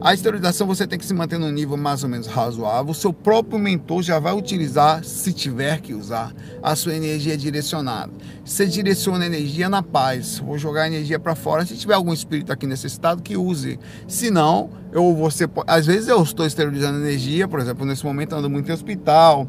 a 0.00 0.14
esterilização 0.14 0.66
você 0.66 0.86
tem 0.86 0.98
que 0.98 1.04
se 1.04 1.12
manter 1.12 1.38
num 1.38 1.50
nível 1.50 1.76
mais 1.76 2.04
ou 2.04 2.08
menos 2.08 2.28
razoável. 2.28 2.92
O 2.92 2.94
seu 2.94 3.12
próprio 3.12 3.58
mentor 3.58 4.02
já 4.02 4.20
vai 4.20 4.32
utilizar, 4.32 5.02
se 5.02 5.32
tiver 5.32 5.80
que 5.80 5.92
usar, 5.92 6.32
a 6.62 6.76
sua 6.76 6.94
energia 6.94 7.36
direcionada. 7.36 8.12
Você 8.44 8.66
direciona 8.66 9.24
a 9.24 9.26
energia 9.26 9.68
na 9.68 9.82
paz. 9.82 10.38
Vou 10.38 10.56
jogar 10.56 10.82
a 10.82 10.86
energia 10.86 11.18
para 11.18 11.34
fora. 11.34 11.66
Se 11.66 11.76
tiver 11.76 11.94
algum 11.94 12.12
espírito 12.12 12.52
aqui 12.52 12.66
necessitado, 12.66 13.22
que 13.22 13.36
use. 13.36 13.78
Se 14.06 14.30
não, 14.30 14.70
eu 14.92 15.14
você 15.16 15.48
às 15.66 15.86
vezes 15.86 16.08
eu 16.08 16.22
estou 16.22 16.46
esterilizando 16.46 16.98
energia, 16.98 17.48
por 17.48 17.58
exemplo, 17.58 17.84
nesse 17.84 18.04
momento 18.04 18.34
ando 18.34 18.48
muito 18.48 18.70
em 18.70 18.72
hospital 18.72 19.48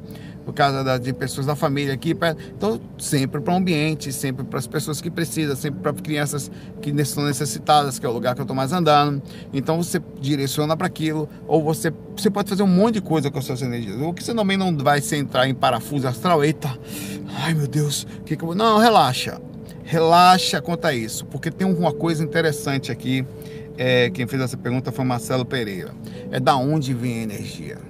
por 0.50 0.53
causa 0.53 0.84
da, 0.84 0.98
de 0.98 1.13
pessoas 1.13 1.46
da 1.46 1.56
família 1.56 1.94
aqui. 1.94 2.15
Pra, 2.15 2.36
então, 2.58 2.82
sempre 2.98 3.39
para 3.39 3.53
o 3.53 3.58
ambiente, 3.58 4.12
sempre 4.12 4.44
para 4.44 4.58
as 4.58 4.65
pessoas 4.65 5.00
que 5.00 5.12
precisam, 5.12 5.56
sempre 5.56 5.79
para 5.79 5.94
crianças 5.94 6.50
que 6.82 6.89
estão 6.89 7.24
necessitadas, 7.24 8.00
que 8.00 8.06
é 8.06 8.10
o 8.10 8.12
lugar 8.12 8.34
que 8.34 8.41
eu 8.41 8.44
estou 8.44 8.56
mais 8.56 8.74
andando. 8.74 9.22
Então, 9.53 9.82
você 9.82 10.01
direciona 10.20 10.75
para 10.75 10.88
aquilo, 10.88 11.29
ou 11.48 11.63
você, 11.63 11.94
você 12.18 12.32
pode 12.32 12.50
fazer 12.50 12.63
um 12.63 12.68
monte 12.68 12.96
de 12.96 13.01
coisa 13.01 13.29
com 13.29 13.38
as 13.38 13.46
suas 13.46 13.62
energias. 13.62 13.96
O 14.01 14.12
que 14.12 14.24
você 14.24 14.34
também 14.34 14.58
não 14.58 14.75
vai 14.75 15.01
se 15.01 15.15
entrar 15.15 15.48
em 15.48 15.53
parafuso 15.53 16.08
astral, 16.08 16.44
eita, 16.44 16.75
ai 17.44 17.53
meu 17.53 17.68
Deus, 17.68 18.08
que 18.25 18.36
que 18.36 18.44
eu... 18.44 18.56
não, 18.56 18.79
relaxa. 18.79 19.39
Relaxa 19.84 20.62
quanto 20.62 20.86
a 20.86 20.94
isso, 20.94 21.25
porque 21.25 21.51
tem 21.51 21.68
uma 21.68 21.94
coisa 21.94 22.24
interessante 22.24 22.91
aqui. 22.91 23.24
É, 23.77 24.10
quem 24.10 24.27
fez 24.27 24.41
essa 24.41 24.58
pergunta 24.58 24.91
foi 24.91 25.06
Marcelo 25.06 25.46
Pereira. 25.46 25.94
É 26.32 26.39
da 26.39 26.56
onde 26.58 26.94
vem 26.94 27.20
a 27.20 27.24
energia? 27.24 27.88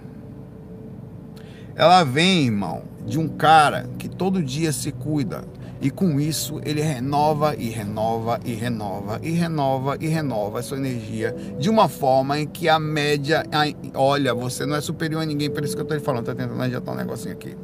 Ela 1.79 2.03
vem, 2.03 2.47
irmão, 2.47 2.83
de 3.07 3.17
um 3.17 3.29
cara 3.29 3.89
que 3.97 4.09
todo 4.09 4.43
dia 4.43 4.73
se 4.73 4.91
cuida. 4.91 5.45
E 5.81 5.89
com 5.89 6.19
isso 6.19 6.59
ele 6.65 6.81
renova 6.81 7.55
e 7.55 7.69
renova 7.69 8.37
e 8.43 8.53
renova 8.53 9.17
e 9.23 9.31
renova 9.31 9.97
e 9.97 10.07
renova 10.07 10.59
a 10.59 10.61
sua 10.61 10.77
energia 10.77 11.33
de 11.57 11.69
uma 11.69 11.87
forma 11.87 12.37
em 12.37 12.45
que 12.45 12.67
a 12.67 12.77
média. 12.77 13.45
Olha, 13.93 14.33
você 14.33 14.65
não 14.65 14.75
é 14.75 14.81
superior 14.81 15.21
a 15.21 15.25
ninguém, 15.25 15.49
por 15.49 15.63
isso 15.63 15.73
que 15.73 15.79
eu 15.79 15.83
estou 15.83 15.97
te 15.97 16.03
falando. 16.03 16.29
Estou 16.29 16.35
tentando 16.35 16.61
adiantar 16.61 16.93
um 16.93 16.97
negocinho 16.97 17.33
aqui. 17.33 17.55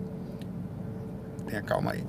Tenha 1.49 1.61
calma 1.61 1.91
aí. 1.91 2.03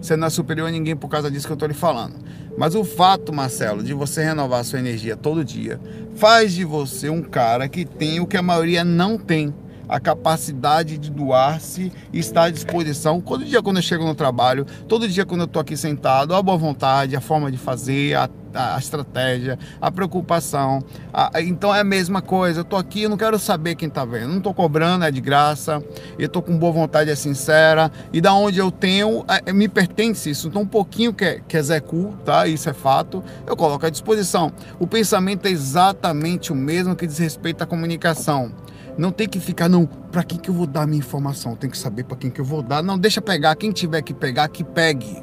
Você 0.00 0.16
não 0.16 0.26
é 0.26 0.30
superior 0.30 0.68
a 0.68 0.70
ninguém 0.70 0.96
por 0.96 1.08
causa 1.10 1.30
disso 1.30 1.46
que 1.46 1.52
eu 1.52 1.54
estou 1.54 1.68
lhe 1.68 1.74
falando. 1.74 2.14
Mas 2.56 2.74
o 2.74 2.82
fato, 2.82 3.30
Marcelo, 3.30 3.82
de 3.82 3.92
você 3.92 4.24
renovar 4.24 4.60
a 4.60 4.64
sua 4.64 4.78
energia 4.78 5.18
todo 5.18 5.44
dia, 5.44 5.78
faz 6.16 6.54
de 6.54 6.64
você 6.64 7.10
um 7.10 7.20
cara 7.20 7.68
que 7.68 7.84
tem 7.84 8.20
o 8.20 8.26
que 8.26 8.38
a 8.38 8.42
maioria 8.42 8.82
não 8.82 9.18
tem 9.18 9.54
a 9.90 9.98
capacidade 9.98 10.96
de 10.96 11.10
doar-se 11.10 11.92
e 12.12 12.18
estar 12.18 12.44
à 12.44 12.50
disposição. 12.50 13.20
Todo 13.20 13.44
dia 13.44 13.60
quando 13.60 13.78
eu 13.78 13.82
chego 13.82 14.04
no 14.04 14.14
trabalho, 14.14 14.64
todo 14.88 15.08
dia 15.08 15.26
quando 15.26 15.40
eu 15.40 15.46
estou 15.46 15.60
aqui 15.60 15.76
sentado, 15.76 16.34
a 16.34 16.40
boa 16.40 16.56
vontade, 16.56 17.16
a 17.16 17.20
forma 17.20 17.50
de 17.50 17.58
fazer, 17.58 18.14
a 18.14 18.30
a 18.54 18.78
estratégia, 18.78 19.58
a 19.80 19.90
preocupação. 19.90 20.82
A, 21.12 21.40
então 21.40 21.74
é 21.74 21.80
a 21.80 21.84
mesma 21.84 22.20
coisa. 22.20 22.60
Eu 22.60 22.64
tô 22.64 22.76
aqui, 22.76 23.02
eu 23.02 23.10
não 23.10 23.16
quero 23.16 23.38
saber 23.38 23.74
quem 23.74 23.88
tá 23.88 24.04
vendo. 24.04 24.28
Não 24.28 24.40
tô 24.40 24.52
cobrando, 24.52 25.04
é 25.04 25.10
de 25.10 25.20
graça. 25.20 25.82
Eu 26.18 26.28
tô 26.28 26.42
com 26.42 26.56
boa 26.58 26.72
vontade, 26.72 27.10
é 27.10 27.14
sincera. 27.14 27.90
E 28.12 28.20
da 28.20 28.34
onde 28.34 28.58
eu 28.58 28.70
tenho, 28.70 29.24
é, 29.28 29.52
me 29.52 29.68
pertence 29.68 30.30
isso. 30.30 30.48
Então 30.48 30.62
um 30.62 30.66
pouquinho 30.66 31.12
que, 31.12 31.24
é, 31.24 31.40
que 31.46 31.56
executo, 31.56 32.16
tá? 32.24 32.46
Isso 32.46 32.68
é 32.68 32.72
fato. 32.72 33.22
Eu 33.46 33.56
coloco 33.56 33.86
à 33.86 33.90
disposição. 33.90 34.52
O 34.78 34.86
pensamento 34.86 35.46
é 35.46 35.50
exatamente 35.50 36.52
o 36.52 36.56
mesmo 36.56 36.96
que 36.96 37.06
diz 37.06 37.18
respeito 37.18 37.62
à 37.62 37.66
comunicação. 37.66 38.52
Não 39.00 39.10
tem 39.10 39.26
que 39.26 39.40
ficar, 39.40 39.66
não, 39.66 39.86
para 39.86 40.22
quem 40.22 40.38
que 40.38 40.50
eu 40.50 40.54
vou 40.54 40.66
dar 40.66 40.86
minha 40.86 40.98
informação? 40.98 41.56
Tem 41.56 41.70
que 41.70 41.78
saber 41.78 42.04
para 42.04 42.18
quem 42.18 42.30
que 42.30 42.38
eu 42.38 42.44
vou 42.44 42.60
dar. 42.60 42.82
Não, 42.82 42.98
deixa 42.98 43.22
pegar. 43.22 43.56
Quem 43.56 43.72
tiver 43.72 44.02
que 44.02 44.12
pegar, 44.12 44.46
que 44.48 44.62
pegue 44.62 45.22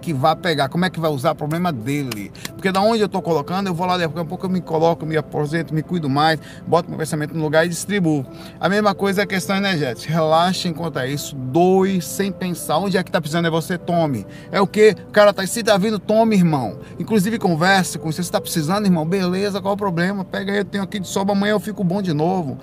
que 0.00 0.12
vai 0.12 0.34
pegar, 0.34 0.68
como 0.68 0.84
é 0.84 0.90
que 0.90 0.98
vai 0.98 1.10
usar, 1.10 1.34
problema 1.34 1.72
dele. 1.72 2.32
Porque 2.54 2.72
da 2.72 2.80
onde 2.80 3.00
eu 3.00 3.06
estou 3.06 3.22
colocando, 3.22 3.68
eu 3.68 3.74
vou 3.74 3.86
lá, 3.86 3.96
daqui 3.96 4.18
a 4.18 4.24
pouco 4.24 4.46
eu 4.46 4.50
me 4.50 4.60
coloco, 4.60 5.06
me 5.06 5.16
aposento, 5.16 5.74
me 5.74 5.82
cuido 5.82 6.08
mais, 6.08 6.40
boto 6.66 6.88
meu 6.88 6.98
pensamento 6.98 7.34
no 7.34 7.42
lugar 7.42 7.66
e 7.66 7.68
distribuo. 7.68 8.24
A 8.58 8.68
mesma 8.68 8.94
coisa 8.94 9.20
é 9.22 9.24
a 9.24 9.26
questão 9.26 9.56
energética. 9.56 10.12
Relaxe 10.12 10.68
enquanto 10.68 10.98
é 10.98 11.08
isso, 11.08 11.36
doe 11.36 12.00
sem 12.00 12.32
pensar. 12.32 12.78
Onde 12.78 12.96
é 12.96 13.02
que 13.02 13.10
está 13.10 13.20
precisando 13.20 13.46
é 13.46 13.50
você, 13.50 13.76
tome. 13.76 14.26
É 14.50 14.60
o 14.60 14.66
que? 14.66 14.96
O 15.08 15.12
cara 15.12 15.32
tá, 15.32 15.46
se 15.46 15.62
tá 15.62 15.76
vindo, 15.76 15.98
tome, 15.98 16.34
irmão. 16.34 16.78
Inclusive 16.98 17.38
converse 17.38 17.98
com 17.98 18.10
você, 18.10 18.22
se 18.22 18.28
está 18.28 18.40
precisando, 18.40 18.86
irmão, 18.86 19.06
beleza, 19.06 19.60
qual 19.60 19.74
o 19.74 19.76
problema? 19.76 20.24
Pega 20.24 20.52
aí, 20.52 20.58
eu 20.58 20.64
tenho 20.64 20.84
aqui 20.84 20.98
de 20.98 21.06
sobra, 21.06 21.34
amanhã 21.34 21.52
eu 21.52 21.60
fico 21.60 21.84
bom 21.84 22.00
de 22.00 22.12
novo. 22.12 22.58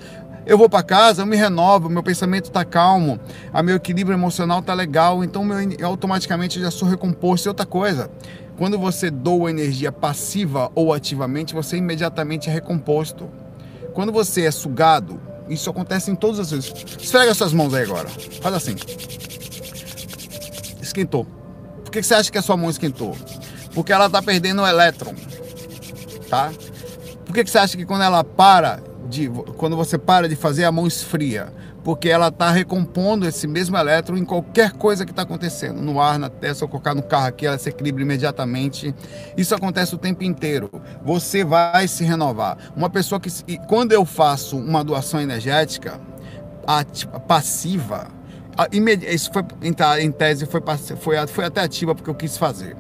Eu 0.48 0.58
vou 0.58 0.70
para 0.70 0.82
casa, 0.82 1.24
eu 1.24 1.26
me 1.26 1.36
renovo, 1.36 1.90
meu 1.90 2.02
pensamento 2.02 2.46
está 2.46 2.64
calmo, 2.64 3.20
a 3.52 3.62
meu 3.62 3.76
equilíbrio 3.76 4.16
emocional 4.16 4.60
está 4.60 4.74
legal, 4.74 5.22
então 5.22 5.44
meu, 5.44 5.58
automaticamente 5.84 6.58
eu 6.58 6.64
já 6.64 6.72
sou 6.72 6.88
recomposto. 6.88 7.46
E 7.46 7.50
outra 7.50 7.66
coisa, 7.66 8.10
quando 8.58 8.80
você 8.80 9.12
doa 9.12 9.50
energia 9.50 9.92
passiva 9.92 10.72
ou 10.74 10.94
ativamente, 10.94 11.54
você 11.54 11.76
imediatamente 11.76 12.50
é 12.50 12.54
recomposto. 12.54 13.30
Quando 13.94 14.14
você 14.14 14.46
é 14.46 14.52
sugado, 14.52 15.20
isso 15.50 15.70
acontece 15.70 16.12
em 16.12 16.16
todas 16.16 16.40
as 16.40 16.52
vezes. 16.52 16.74
Esfrega 16.98 17.34
suas 17.34 17.52
mãos 17.52 17.74
aí 17.74 17.84
agora. 17.84 18.08
Faz 18.42 18.56
assim. 18.56 18.76
Esquentou. 20.82 21.28
Por 21.84 21.92
que 21.92 22.02
você 22.02 22.14
acha 22.14 22.32
que 22.32 22.38
a 22.38 22.42
sua 22.42 22.56
mão 22.56 22.70
esquentou? 22.70 23.18
Porque 23.74 23.92
ela 23.92 24.06
está 24.06 24.22
perdendo 24.22 24.62
o 24.62 24.68
elétron. 24.68 25.14
Tá? 26.30 26.54
Por 27.26 27.36
que 27.36 27.46
você 27.46 27.58
acha 27.58 27.76
que 27.76 27.86
quando 27.86 28.04
ela 28.04 28.24
para 28.24 28.82
de 29.08 29.30
quando 29.58 29.76
você 29.76 29.98
para 29.98 30.28
de 30.28 30.36
fazer, 30.36 30.66
a 30.66 30.72
mão 30.72 30.86
esfria, 30.86 31.52
porque 31.84 32.10
ela 32.10 32.28
está 32.28 32.52
recompondo 32.52 33.28
esse 33.28 33.48
mesmo 33.48 33.78
elétron 33.78 34.18
em 34.18 34.26
qualquer 34.26 34.72
coisa 34.74 35.06
que 35.06 35.12
está 35.12 35.22
acontecendo, 35.22 35.82
no 35.82 36.02
ar, 36.02 36.20
na 36.20 36.30
se 36.54 36.64
eu 36.64 36.68
colocar 36.68 36.94
no 36.94 37.02
carro 37.02 37.28
aqui, 37.28 37.46
ela 37.46 37.58
se 37.58 37.70
equilibra 37.70 38.02
imediatamente. 38.02 38.94
Isso 39.38 39.56
acontece 39.56 39.96
o 39.96 39.98
tempo 39.98 40.24
inteiro. 40.24 40.70
Você 41.04 41.44
vai 41.44 41.88
se 41.88 42.04
renovar. 42.04 42.58
Uma 42.76 42.90
pessoa 42.90 43.20
que, 43.20 43.30
quando 43.68 43.92
eu 43.94 44.06
faço 44.06 44.58
uma 44.58 44.84
doação 44.84 45.22
energética 45.22 46.00
passiva, 47.28 48.08
isso 49.10 49.32
foi 49.32 49.44
em 49.62 50.12
tese 50.12 50.46
foi, 50.46 50.62
foi, 51.00 51.28
foi 51.28 51.46
até 51.46 51.62
ativa 51.62 51.96
porque 51.96 52.10
eu 52.10 52.16
quis 52.16 52.38
fazer. 52.38 52.76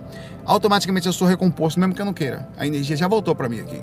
Automaticamente 0.45 1.07
eu 1.07 1.13
sou 1.13 1.27
recomposto, 1.27 1.79
mesmo 1.79 1.93
que 1.93 2.01
eu 2.01 2.05
não 2.05 2.13
queira. 2.13 2.47
A 2.57 2.65
energia 2.65 2.95
já 2.95 3.07
voltou 3.07 3.35
para 3.35 3.49
mim 3.49 3.59
aqui 3.59 3.81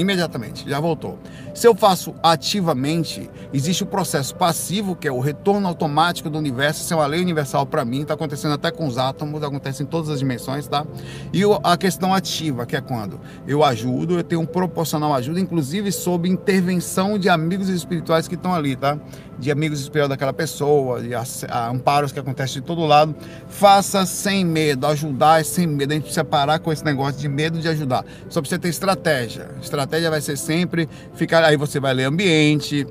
imediatamente, 0.00 0.68
já 0.68 0.78
voltou. 0.80 1.18
Se 1.54 1.66
eu 1.66 1.74
faço 1.74 2.14
ativamente, 2.22 3.28
existe 3.52 3.82
o 3.82 3.86
processo 3.86 4.34
passivo, 4.34 4.94
que 4.94 5.08
é 5.08 5.12
o 5.12 5.18
retorno 5.18 5.66
automático 5.66 6.30
do 6.30 6.38
universo, 6.38 6.82
isso 6.82 6.94
é 6.94 6.96
uma 6.96 7.06
lei 7.06 7.20
universal 7.20 7.66
para 7.66 7.84
mim, 7.84 8.02
está 8.02 8.14
acontecendo 8.14 8.52
até 8.52 8.70
com 8.70 8.86
os 8.86 8.96
átomos, 8.96 9.42
acontece 9.42 9.82
em 9.82 9.86
todas 9.86 10.08
as 10.08 10.20
dimensões, 10.20 10.68
tá? 10.68 10.86
E 11.32 11.42
a 11.64 11.76
questão 11.76 12.14
ativa, 12.14 12.64
que 12.64 12.76
é 12.76 12.80
quando 12.80 13.20
eu 13.46 13.64
ajudo, 13.64 14.18
eu 14.18 14.22
tenho 14.22 14.40
um 14.40 14.46
proporcional 14.46 15.12
ajuda, 15.14 15.40
inclusive 15.40 15.90
sob 15.90 16.28
intervenção 16.28 17.18
de 17.18 17.28
amigos 17.28 17.68
espirituais 17.68 18.28
que 18.28 18.36
estão 18.36 18.54
ali, 18.54 18.76
tá? 18.76 18.96
De 19.38 19.50
amigos 19.50 19.80
espirituais 19.80 20.08
daquela 20.10 20.32
pessoa, 20.32 21.00
de 21.00 21.10
amparos 21.70 22.12
que 22.12 22.18
acontecem 22.18 22.60
de 22.60 22.66
todo 22.66 22.84
lado. 22.84 23.14
Faça 23.48 24.04
sem 24.04 24.44
medo, 24.44 24.86
ajudar 24.86 25.40
é 25.40 25.44
sem 25.44 25.66
medo. 25.66 25.92
A 25.92 25.94
gente 25.94 26.04
precisa 26.04 26.24
parar 26.24 26.58
com 26.58 26.72
esse 26.72 26.84
negócio 26.84 27.20
de 27.20 27.28
medo 27.28 27.58
de 27.58 27.68
ajudar. 27.68 28.04
Só 28.28 28.40
precisa 28.40 28.58
ter 28.58 28.68
estratégia. 28.68 29.48
Estratégia 29.62 29.87
estratégia 29.88 30.10
vai 30.10 30.20
ser 30.20 30.36
sempre 30.36 30.88
ficar. 31.14 31.42
Aí 31.42 31.56
você 31.56 31.80
vai 31.80 31.94
ler 31.94 32.04
ambiente, 32.04 32.86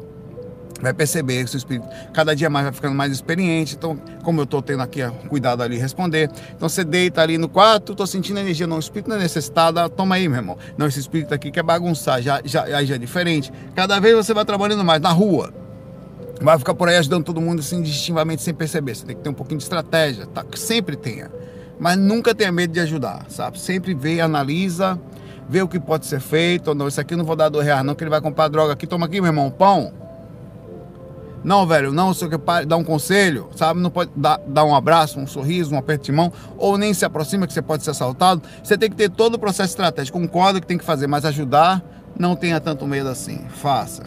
vai 0.81 0.93
perceber 0.93 1.43
que 1.43 1.49
seu 1.51 1.59
espírito 1.59 1.87
cada 2.13 2.35
dia 2.35 2.49
mais 2.49 2.65
vai 2.65 2.73
ficando 2.73 2.95
mais 2.95 3.11
experiente. 3.11 3.75
Então, 3.75 3.95
como 4.23 4.41
eu 4.41 4.43
estou 4.43 4.61
tendo 4.61 4.81
aqui 4.81 5.01
cuidado 5.29 5.61
ali 5.61 5.77
responder, 5.77 6.29
então 6.55 6.67
você 6.67 6.83
deita 6.83 7.21
ali 7.21 7.37
no 7.37 7.47
quarto, 7.47 7.91
estou 7.91 8.07
sentindo 8.07 8.39
energia, 8.39 8.65
não, 8.65 8.77
o 8.77 8.79
espírito 8.79 9.09
não 9.09 9.15
é 9.15 9.19
necessitado, 9.19 9.87
toma 9.89 10.15
aí, 10.15 10.27
meu 10.27 10.39
irmão. 10.39 10.57
Não, 10.77 10.87
esse 10.87 10.99
espírito 10.99 11.33
aqui 11.33 11.51
quer 11.51 11.63
bagunçar, 11.63 12.21
já, 12.21 12.41
já, 12.43 12.63
aí 12.63 12.85
já 12.85 12.95
é 12.95 12.97
diferente. 12.97 13.51
Cada 13.75 13.99
vez 13.99 14.15
você 14.15 14.33
vai 14.33 14.43
trabalhando 14.43 14.83
mais 14.83 15.01
na 15.01 15.11
rua. 15.11 15.53
Vai 16.39 16.57
ficar 16.59 16.75
por 16.75 16.87
aí 16.87 16.97
ajudando 16.97 17.23
todo 17.23 17.41
mundo 17.41 17.59
assim, 17.61 17.81
distintivamente, 17.81 18.43
sem 18.43 18.53
perceber. 18.53 18.93
Você 18.93 19.05
tem 19.05 19.15
que 19.15 19.23
ter 19.23 19.29
um 19.29 19.33
pouquinho 19.33 19.57
de 19.57 19.63
estratégia, 19.63 20.27
tá? 20.27 20.45
Sempre 20.55 20.95
tenha. 20.95 21.31
Mas 21.79 21.97
nunca 21.97 22.33
tenha 22.33 22.51
medo 22.51 22.73
de 22.73 22.79
ajudar, 22.79 23.25
sabe? 23.27 23.59
Sempre 23.59 23.95
vê, 23.95 24.21
analisa, 24.21 24.99
ver 25.47 25.61
o 25.61 25.67
que 25.67 25.79
pode 25.79 26.05
ser 26.05 26.19
feito 26.19 26.69
ou 26.69 26.75
não. 26.75 26.87
Isso 26.87 26.99
aqui 26.99 27.13
eu 27.13 27.17
não 27.17 27.25
vou 27.25 27.35
dar 27.35 27.49
dois 27.49 27.65
reais, 27.65 27.83
não, 27.83 27.95
que 27.95 28.03
ele 28.03 28.09
vai 28.09 28.21
comprar 28.21 28.47
droga 28.47 28.73
aqui. 28.73 28.85
Toma 28.85 29.05
aqui, 29.05 29.21
meu 29.21 29.29
irmão, 29.29 29.49
pão. 29.49 29.91
Não, 31.43 31.65
velho, 31.65 31.93
não, 31.93 32.13
você 32.13 32.27
quer 32.27 32.65
dar 32.65 32.77
um 32.77 32.83
conselho, 32.83 33.49
sabe? 33.55 33.79
Não 33.79 33.89
pode 33.89 34.11
dar, 34.15 34.39
dar 34.47 34.65
um 34.65 34.75
abraço, 34.75 35.19
um 35.19 35.27
sorriso, 35.27 35.73
um 35.73 35.77
aperto 35.77 36.05
de 36.05 36.11
mão, 36.11 36.33
ou 36.57 36.77
nem 36.77 36.93
se 36.93 37.05
aproxima 37.05 37.47
que 37.47 37.53
você 37.53 37.61
pode 37.61 37.83
ser 37.83 37.91
assaltado. 37.91 38.41
Você 38.61 38.77
tem 38.77 38.89
que 38.89 38.95
ter 38.95 39.09
todo 39.09 39.35
o 39.35 39.39
processo 39.39 39.69
estratégico. 39.69 40.19
Concordo 40.19 40.59
que 40.59 40.67
tem 40.67 40.77
que 40.77 40.83
fazer, 40.83 41.07
mas 41.07 41.23
ajudar, 41.23 41.81
não 42.19 42.35
tenha 42.35 42.59
tanto 42.59 42.85
medo 42.85 43.07
assim. 43.07 43.45
Faça. 43.49 44.03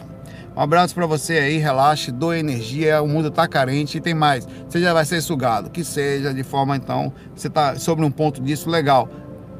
Um 0.55 0.59
abraço 0.59 0.93
para 0.93 1.05
você 1.05 1.39
aí, 1.39 1.57
relaxe, 1.57 2.11
doe 2.11 2.37
energia, 2.37 3.01
o 3.01 3.07
mundo 3.07 3.31
tá 3.31 3.47
carente 3.47 3.97
e 3.97 4.01
tem 4.01 4.13
mais. 4.13 4.47
Você 4.67 4.81
já 4.81 4.93
vai 4.93 5.05
ser 5.05 5.21
sugado, 5.21 5.69
que 5.69 5.83
seja 5.83 6.33
de 6.33 6.43
forma 6.43 6.75
então, 6.75 7.11
você 7.33 7.49
tá 7.49 7.75
sobre 7.77 8.03
um 8.03 8.11
ponto 8.11 8.41
disso 8.41 8.69
legal 8.69 9.09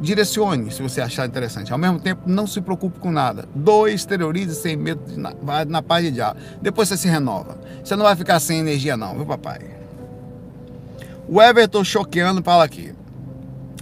direcione 0.02 0.72
se 0.72 0.82
você 0.82 1.00
achar 1.00 1.28
interessante. 1.28 1.72
Ao 1.72 1.78
mesmo 1.78 2.00
tempo, 2.00 2.24
não 2.26 2.48
se 2.48 2.60
preocupe 2.60 3.00
com 3.00 3.12
nada. 3.12 3.48
Doe, 3.54 3.94
exteriorize 3.94 4.56
sem 4.56 4.76
medo, 4.76 5.02
na, 5.16 5.34
na 5.66 5.82
paz 5.82 6.04
de 6.04 6.12
diabo. 6.12 6.40
Depois 6.62 6.90
você 6.90 6.98
se 6.98 7.08
renova. 7.08 7.58
Você 7.84 7.96
não 7.96 8.04
vai 8.04 8.16
ficar 8.16 8.40
sem 8.40 8.60
energia 8.60 8.98
não, 8.98 9.16
viu 9.16 9.26
papai? 9.26 9.60
O 11.28 11.42
Everton 11.42 11.84
Choqueando 11.84 12.42
fala 12.44 12.64
aqui. 12.64 12.94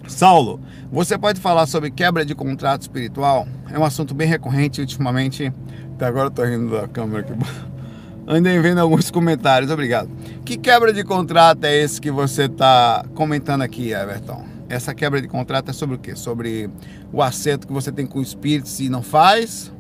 Saulo, 0.08 0.60
você 0.92 1.18
pode 1.18 1.40
falar 1.40 1.66
sobre 1.68 1.90
quebra 1.90 2.26
de 2.26 2.36
contrato 2.36 2.82
espiritual? 2.82 3.48
É 3.72 3.80
um 3.80 3.84
assunto 3.84 4.14
bem 4.14 4.28
recorrente 4.28 4.82
ultimamente. 4.82 5.54
Até 5.96 6.06
agora 6.06 6.28
eu 6.28 6.32
tô 6.32 6.44
rindo 6.44 6.72
da 6.72 6.88
câmera 6.88 7.22
aqui. 7.22 7.34
Andei 8.28 8.60
vendo 8.60 8.80
alguns 8.80 9.10
comentários, 9.10 9.72
obrigado. 9.72 10.10
Que 10.46 10.58
quebra 10.58 10.94
de 10.94 11.04
contrato 11.04 11.64
é 11.64 11.76
esse 11.76 12.00
que 12.00 12.12
você 12.12 12.44
está 12.44 13.04
comentando 13.16 13.64
aqui, 13.64 13.92
Everton? 13.92 14.49
Essa 14.70 14.94
quebra 14.94 15.22
de 15.22 15.28
contrato 15.28 15.70
é 15.70 15.74
sobre 15.74 15.96
o 15.96 16.00
quê? 16.00 16.16
Sobre 16.16 16.70
o 17.12 17.22
acerto 17.22 17.68
que 17.68 17.74
você 17.74 17.92
tem 17.92 18.06
com 18.06 18.20
o 18.20 18.22
espírito 18.22 18.70
e 18.80 18.88
não 18.88 19.02
faz, 19.02 19.72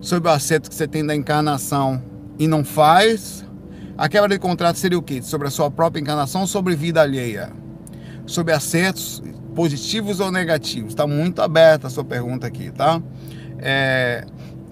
sobre 0.00 0.30
o 0.30 0.32
acerto 0.32 0.70
que 0.70 0.74
você 0.74 0.86
tem 0.86 1.04
da 1.04 1.14
encarnação 1.14 2.02
e 2.38 2.46
não 2.46 2.64
faz. 2.64 3.44
A 3.98 4.08
quebra 4.08 4.28
de 4.28 4.38
contrato 4.38 4.76
seria 4.76 4.98
o 4.98 5.02
quê? 5.02 5.20
Sobre 5.20 5.48
a 5.48 5.50
sua 5.50 5.70
própria 5.70 6.00
encarnação, 6.00 6.46
sobre 6.46 6.76
vida 6.76 7.02
alheia, 7.02 7.50
sobre 8.24 8.52
acertos 8.52 9.22
positivos 9.54 10.20
ou 10.20 10.30
negativos. 10.30 10.90
Está 10.90 11.06
muito 11.06 11.42
aberta 11.42 11.88
a 11.88 11.90
sua 11.90 12.04
pergunta 12.04 12.46
aqui, 12.46 12.70
tá? 12.70 13.02
É, 13.58 14.24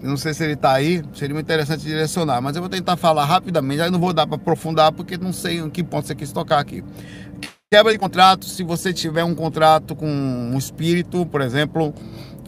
não 0.02 0.16
sei 0.18 0.34
se 0.34 0.44
ele 0.44 0.52
está 0.52 0.74
aí, 0.74 1.02
seria 1.14 1.34
muito 1.34 1.46
interessante 1.46 1.82
direcionar, 1.82 2.40
mas 2.42 2.54
eu 2.54 2.62
vou 2.62 2.68
tentar 2.68 2.96
falar 2.96 3.24
rapidamente. 3.24 3.80
Aí 3.80 3.90
não 3.90 3.98
vou 3.98 4.12
dar 4.12 4.26
para 4.26 4.36
aprofundar 4.36 4.92
porque 4.92 5.16
não 5.16 5.32
sei 5.32 5.58
em 5.58 5.70
que 5.70 5.82
ponto 5.82 6.06
você 6.06 6.14
quis 6.14 6.30
tocar 6.30 6.58
aqui. 6.58 6.84
Quebra 7.74 7.92
de 7.92 7.98
contrato, 7.98 8.44
se 8.44 8.62
você 8.62 8.92
tiver 8.92 9.24
um 9.24 9.34
contrato 9.34 9.96
com 9.96 10.06
um 10.06 10.56
espírito, 10.56 11.26
por 11.26 11.40
exemplo, 11.40 11.92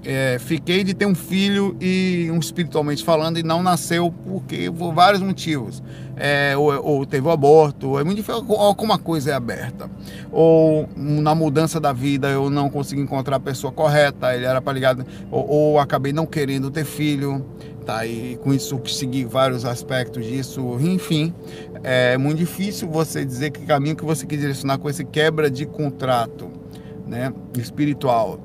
é, 0.06 0.38
fiquei 0.38 0.84
de 0.84 0.94
ter 0.94 1.04
um 1.04 1.14
filho 1.14 1.76
e 1.80 2.28
um 2.30 2.38
espiritualmente 2.38 3.02
falando 3.02 3.38
e 3.38 3.42
não 3.42 3.60
nasceu 3.60 4.14
porque 4.24 4.70
por 4.70 4.94
vários 4.94 5.20
motivos 5.20 5.82
é, 6.16 6.56
ou, 6.56 6.72
ou, 6.84 7.06
teve 7.06 7.26
o 7.26 7.30
um 7.30 7.32
aborto 7.32 7.98
é 7.98 8.04
muito 8.04 8.18
difícil 8.18 8.44
alguma 8.54 8.98
coisa 8.98 9.32
é 9.32 9.34
aberta 9.34 9.90
ou 10.30 10.88
na 10.96 11.34
mudança 11.34 11.80
da 11.80 11.92
vida 11.92 12.28
eu 12.28 12.48
não 12.48 12.70
consegui 12.70 13.02
encontrar 13.02 13.36
a 13.36 13.40
pessoa 13.40 13.72
correta 13.72 14.32
ele 14.32 14.44
era 14.44 14.62
para 14.62 14.72
ligado 14.72 15.04
ou, 15.28 15.48
ou 15.48 15.78
acabei 15.80 16.12
não 16.12 16.24
querendo 16.24 16.70
ter 16.70 16.84
filho 16.84 17.44
tá? 17.84 18.04
E 18.04 18.36
com 18.42 18.52
isso 18.52 18.76
consegui 18.78 19.24
vários 19.24 19.64
aspectos 19.64 20.26
disso, 20.26 20.76
enfim, 20.80 21.32
é 21.84 22.18
muito 22.18 22.38
difícil 22.38 22.88
você 22.88 23.24
dizer 23.24 23.52
que 23.52 23.64
caminho 23.64 23.94
que 23.94 24.04
você 24.04 24.26
quer 24.26 24.36
direcionar 24.36 24.76
com 24.78 24.90
esse 24.90 25.04
quebra 25.04 25.48
de 25.48 25.64
contrato, 25.64 26.50
né, 27.06 27.32
espiritual. 27.56 28.40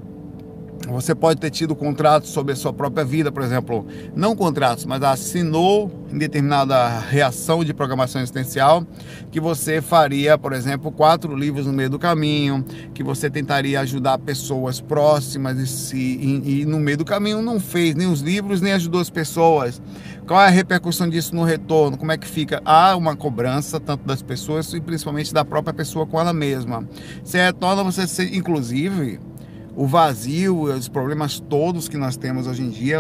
Você 0.88 1.14
pode 1.14 1.40
ter 1.40 1.50
tido 1.50 1.76
contratos 1.76 2.30
sobre 2.30 2.54
a 2.54 2.56
sua 2.56 2.74
própria 2.74 3.06
vida, 3.06 3.32
por 3.32 3.44
exemplo, 3.44 3.86
não 4.16 4.36
contratos, 4.36 4.86
mas 4.86 5.02
assinou 5.04 5.92
em 6.12 6.18
determinada 6.18 7.00
reação 7.00 7.64
de 7.64 7.74
programação 7.74 8.22
existencial 8.22 8.86
que 9.32 9.40
você 9.40 9.82
faria, 9.82 10.38
por 10.38 10.54
exemplo, 10.54 10.92
quatro 10.92 11.36
livros 11.36 11.66
no 11.66 11.72
meio 11.72 11.90
do 11.90 12.00
caminho, 12.00 12.66
que 12.94 13.04
você 13.04 13.30
tentaria 13.30 13.80
ajudar 13.80 14.18
pessoas 14.18 14.82
próximas 14.82 15.58
e, 15.58 15.68
se, 15.68 15.98
e, 15.98 16.62
e 16.62 16.66
no 16.66 16.80
meio 16.80 16.98
do 16.98 17.06
caminho 17.06 17.42
não 17.42 17.60
fez 17.60 17.96
nem 17.96 18.08
os 18.08 18.22
livros 18.22 18.60
nem 18.60 18.74
ajudou 18.74 19.00
as 19.00 19.10
pessoas. 19.10 19.82
Qual 20.28 20.42
é 20.42 20.48
a 20.48 20.50
repercussão 20.50 21.10
disso 21.10 21.36
no 21.36 21.44
retorno? 21.44 21.98
Como 21.98 22.12
é 22.12 22.18
que 22.18 22.28
fica? 22.28 22.62
Há 22.66 22.96
uma 22.96 23.16
cobrança 23.16 23.80
tanto 23.80 24.06
das 24.06 24.22
pessoas 24.22 24.72
e 24.74 24.82
principalmente 24.82 25.34
da 25.34 25.46
própria 25.46 25.74
pessoa 25.74 26.06
com 26.06 26.20
ela 26.20 26.34
mesma. 26.34 26.88
Você 27.24 27.44
retorna 27.44 27.84
você, 27.84 28.24
inclusive 28.34 29.20
o 29.76 29.88
vazio, 29.88 30.64
os 30.64 30.88
problemas 30.88 31.40
todos 31.40 31.88
que 31.88 31.98
nós 31.98 32.18
temos 32.18 32.48
hoje 32.48 32.62
em 32.62 32.70
dia, 32.70 33.00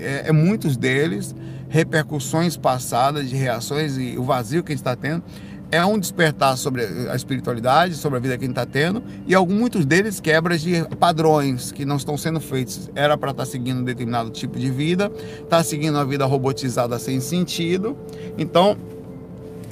é, 0.00 0.24
é 0.28 0.32
muitos 0.32 0.76
deles, 0.76 1.34
repercussões 1.68 2.56
passadas 2.56 3.28
de 3.28 3.36
reações 3.36 3.96
e 3.98 4.16
o 4.16 4.22
vazio 4.22 4.62
que 4.62 4.72
a 4.72 4.74
gente 4.74 4.80
está 4.80 4.96
tendo, 4.96 5.22
é 5.70 5.84
um 5.84 5.98
despertar 5.98 6.56
sobre 6.56 6.84
a 7.10 7.16
espiritualidade, 7.16 7.96
sobre 7.96 8.18
a 8.18 8.20
vida 8.20 8.38
que 8.38 8.44
a 8.44 8.46
gente 8.46 8.56
está 8.56 8.66
tendo, 8.66 9.02
e 9.26 9.34
alguns, 9.34 9.58
muitos 9.58 9.84
deles 9.84 10.20
quebras 10.20 10.60
de 10.60 10.84
padrões 11.00 11.72
que 11.72 11.84
não 11.84 11.96
estão 11.96 12.16
sendo 12.16 12.40
feitos. 12.40 12.90
Era 12.94 13.16
para 13.16 13.32
estar 13.32 13.44
tá 13.44 13.50
seguindo 13.50 13.80
um 13.80 13.84
determinado 13.84 14.30
tipo 14.30 14.58
de 14.58 14.70
vida, 14.70 15.10
está 15.42 15.64
seguindo 15.64 15.94
uma 15.96 16.04
vida 16.04 16.24
robotizada 16.26 16.98
sem 16.98 17.18
sentido. 17.18 17.96
Então, 18.38 18.76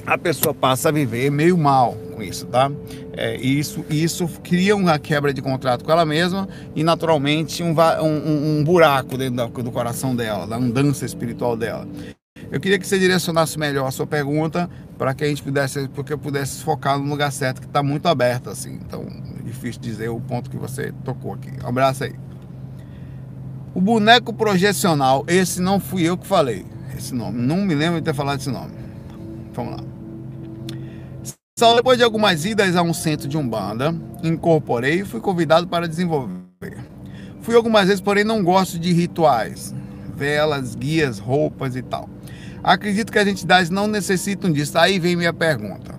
a 0.05 0.17
pessoa 0.17 0.53
passa 0.53 0.89
a 0.89 0.91
viver 0.91 1.31
meio 1.31 1.57
mal 1.57 1.95
com 2.13 2.23
isso, 2.23 2.45
tá? 2.45 2.71
É, 3.13 3.35
isso, 3.35 3.85
isso 3.89 4.27
cria 4.43 4.75
uma 4.75 4.97
quebra 4.99 5.33
de 5.33 5.41
contrato 5.41 5.83
com 5.83 5.91
ela 5.91 6.05
mesma 6.05 6.47
e 6.75 6.83
naturalmente 6.83 7.61
um, 7.63 7.73
um, 7.73 8.59
um 8.59 8.63
buraco 8.63 9.17
dentro 9.17 9.47
do 9.63 9.71
coração 9.71 10.15
dela, 10.15 10.47
da 10.47 10.55
andança 10.55 11.05
espiritual 11.05 11.57
dela. 11.57 11.87
Eu 12.51 12.59
queria 12.59 12.77
que 12.77 12.85
você 12.85 12.99
direcionasse 12.99 13.57
melhor 13.57 13.87
a 13.87 13.91
sua 13.91 14.05
pergunta 14.05 14.69
para 14.97 15.13
que 15.13 15.23
a 15.23 15.27
gente 15.27 15.41
pudesse, 15.41 15.87
porque 15.89 16.13
eu 16.13 16.17
pudesse 16.17 16.63
focar 16.63 16.99
no 16.99 17.09
lugar 17.09 17.31
certo 17.31 17.59
que 17.59 17.67
está 17.67 17.81
muito 17.81 18.07
aberto 18.07 18.49
assim. 18.49 18.79
Então, 18.85 19.05
difícil 19.43 19.81
dizer 19.81 20.09
o 20.09 20.21
ponto 20.21 20.49
que 20.49 20.57
você 20.57 20.93
tocou 21.03 21.33
aqui. 21.33 21.51
Um 21.63 21.67
abraço 21.67 22.03
aí. 22.03 22.13
O 23.73 23.81
boneco 23.81 24.31
projecional, 24.31 25.25
esse 25.27 25.59
não 25.59 25.79
fui 25.79 26.03
eu 26.03 26.15
que 26.15 26.27
falei. 26.27 26.65
Esse 26.95 27.15
nome, 27.15 27.41
não 27.41 27.57
me 27.57 27.73
lembro 27.73 27.99
de 27.99 28.05
ter 28.05 28.13
falado 28.13 28.39
esse 28.39 28.51
nome. 28.51 28.71
Vamos 29.53 29.73
lá. 29.73 29.83
Só 31.63 31.73
depois 31.73 31.97
de 31.97 32.03
algumas 32.03 32.43
idas 32.43 32.75
a 32.75 32.81
um 32.81 32.93
centro 32.93 33.25
de 33.25 33.37
Umbanda, 33.37 33.95
incorporei 34.21 34.99
e 34.99 35.05
fui 35.05 35.21
convidado 35.21 35.65
para 35.65 35.87
desenvolver. 35.87 36.77
Fui 37.39 37.55
algumas 37.55 37.87
vezes, 37.87 38.01
porém 38.01 38.25
não 38.25 38.43
gosto 38.43 38.77
de 38.77 38.91
rituais, 38.91 39.73
velas, 40.13 40.75
guias, 40.75 41.19
roupas 41.19 41.77
e 41.77 41.81
tal. 41.81 42.09
Acredito 42.61 43.13
que 43.13 43.17
as 43.17 43.29
entidades 43.29 43.69
não 43.69 43.87
necessitam 43.87 44.51
disso. 44.51 44.77
Aí 44.77 44.99
vem 44.99 45.15
minha 45.15 45.31
pergunta. 45.31 45.97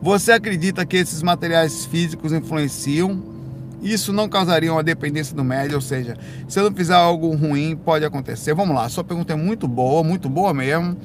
Você 0.00 0.32
acredita 0.32 0.86
que 0.86 0.96
esses 0.96 1.22
materiais 1.22 1.84
físicos 1.84 2.32
influenciam? 2.32 3.22
Isso 3.82 4.10
não 4.10 4.26
causaria 4.26 4.72
uma 4.72 4.82
dependência 4.82 5.36
do 5.36 5.44
médio, 5.44 5.74
ou 5.74 5.82
seja, 5.82 6.16
se 6.48 6.58
eu 6.58 6.70
não 6.70 6.74
fizer 6.74 6.94
algo 6.94 7.36
ruim, 7.36 7.76
pode 7.76 8.06
acontecer. 8.06 8.54
Vamos 8.54 8.74
lá, 8.74 8.88
sua 8.88 9.04
pergunta 9.04 9.34
é 9.34 9.36
muito 9.36 9.68
boa, 9.68 10.02
muito 10.02 10.30
boa 10.30 10.54
mesmo. 10.54 10.96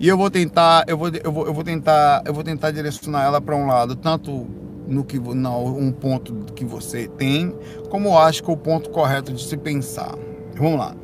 E 0.00 0.06
eu 0.06 0.16
vou 0.16 0.30
tentar, 0.30 0.84
eu 0.86 0.96
vou, 0.96 1.08
eu 1.08 1.32
vou, 1.32 1.46
eu 1.46 1.54
vou 1.54 1.64
tentar, 1.64 2.22
eu 2.24 2.32
vou 2.32 2.44
tentar 2.44 2.70
direcionar 2.70 3.24
ela 3.24 3.40
para 3.40 3.56
um 3.56 3.66
lado, 3.66 3.96
tanto 3.96 4.46
no 4.86 5.04
que 5.04 5.18
não, 5.18 5.66
um 5.66 5.90
ponto 5.90 6.32
que 6.54 6.64
você 6.64 7.08
tem, 7.08 7.54
como 7.90 8.16
acho 8.16 8.42
que 8.42 8.50
é 8.50 8.54
o 8.54 8.56
ponto 8.56 8.90
correto 8.90 9.32
de 9.32 9.42
se 9.42 9.56
pensar. 9.56 10.14
Vamos 10.54 10.78
lá. 10.78 10.94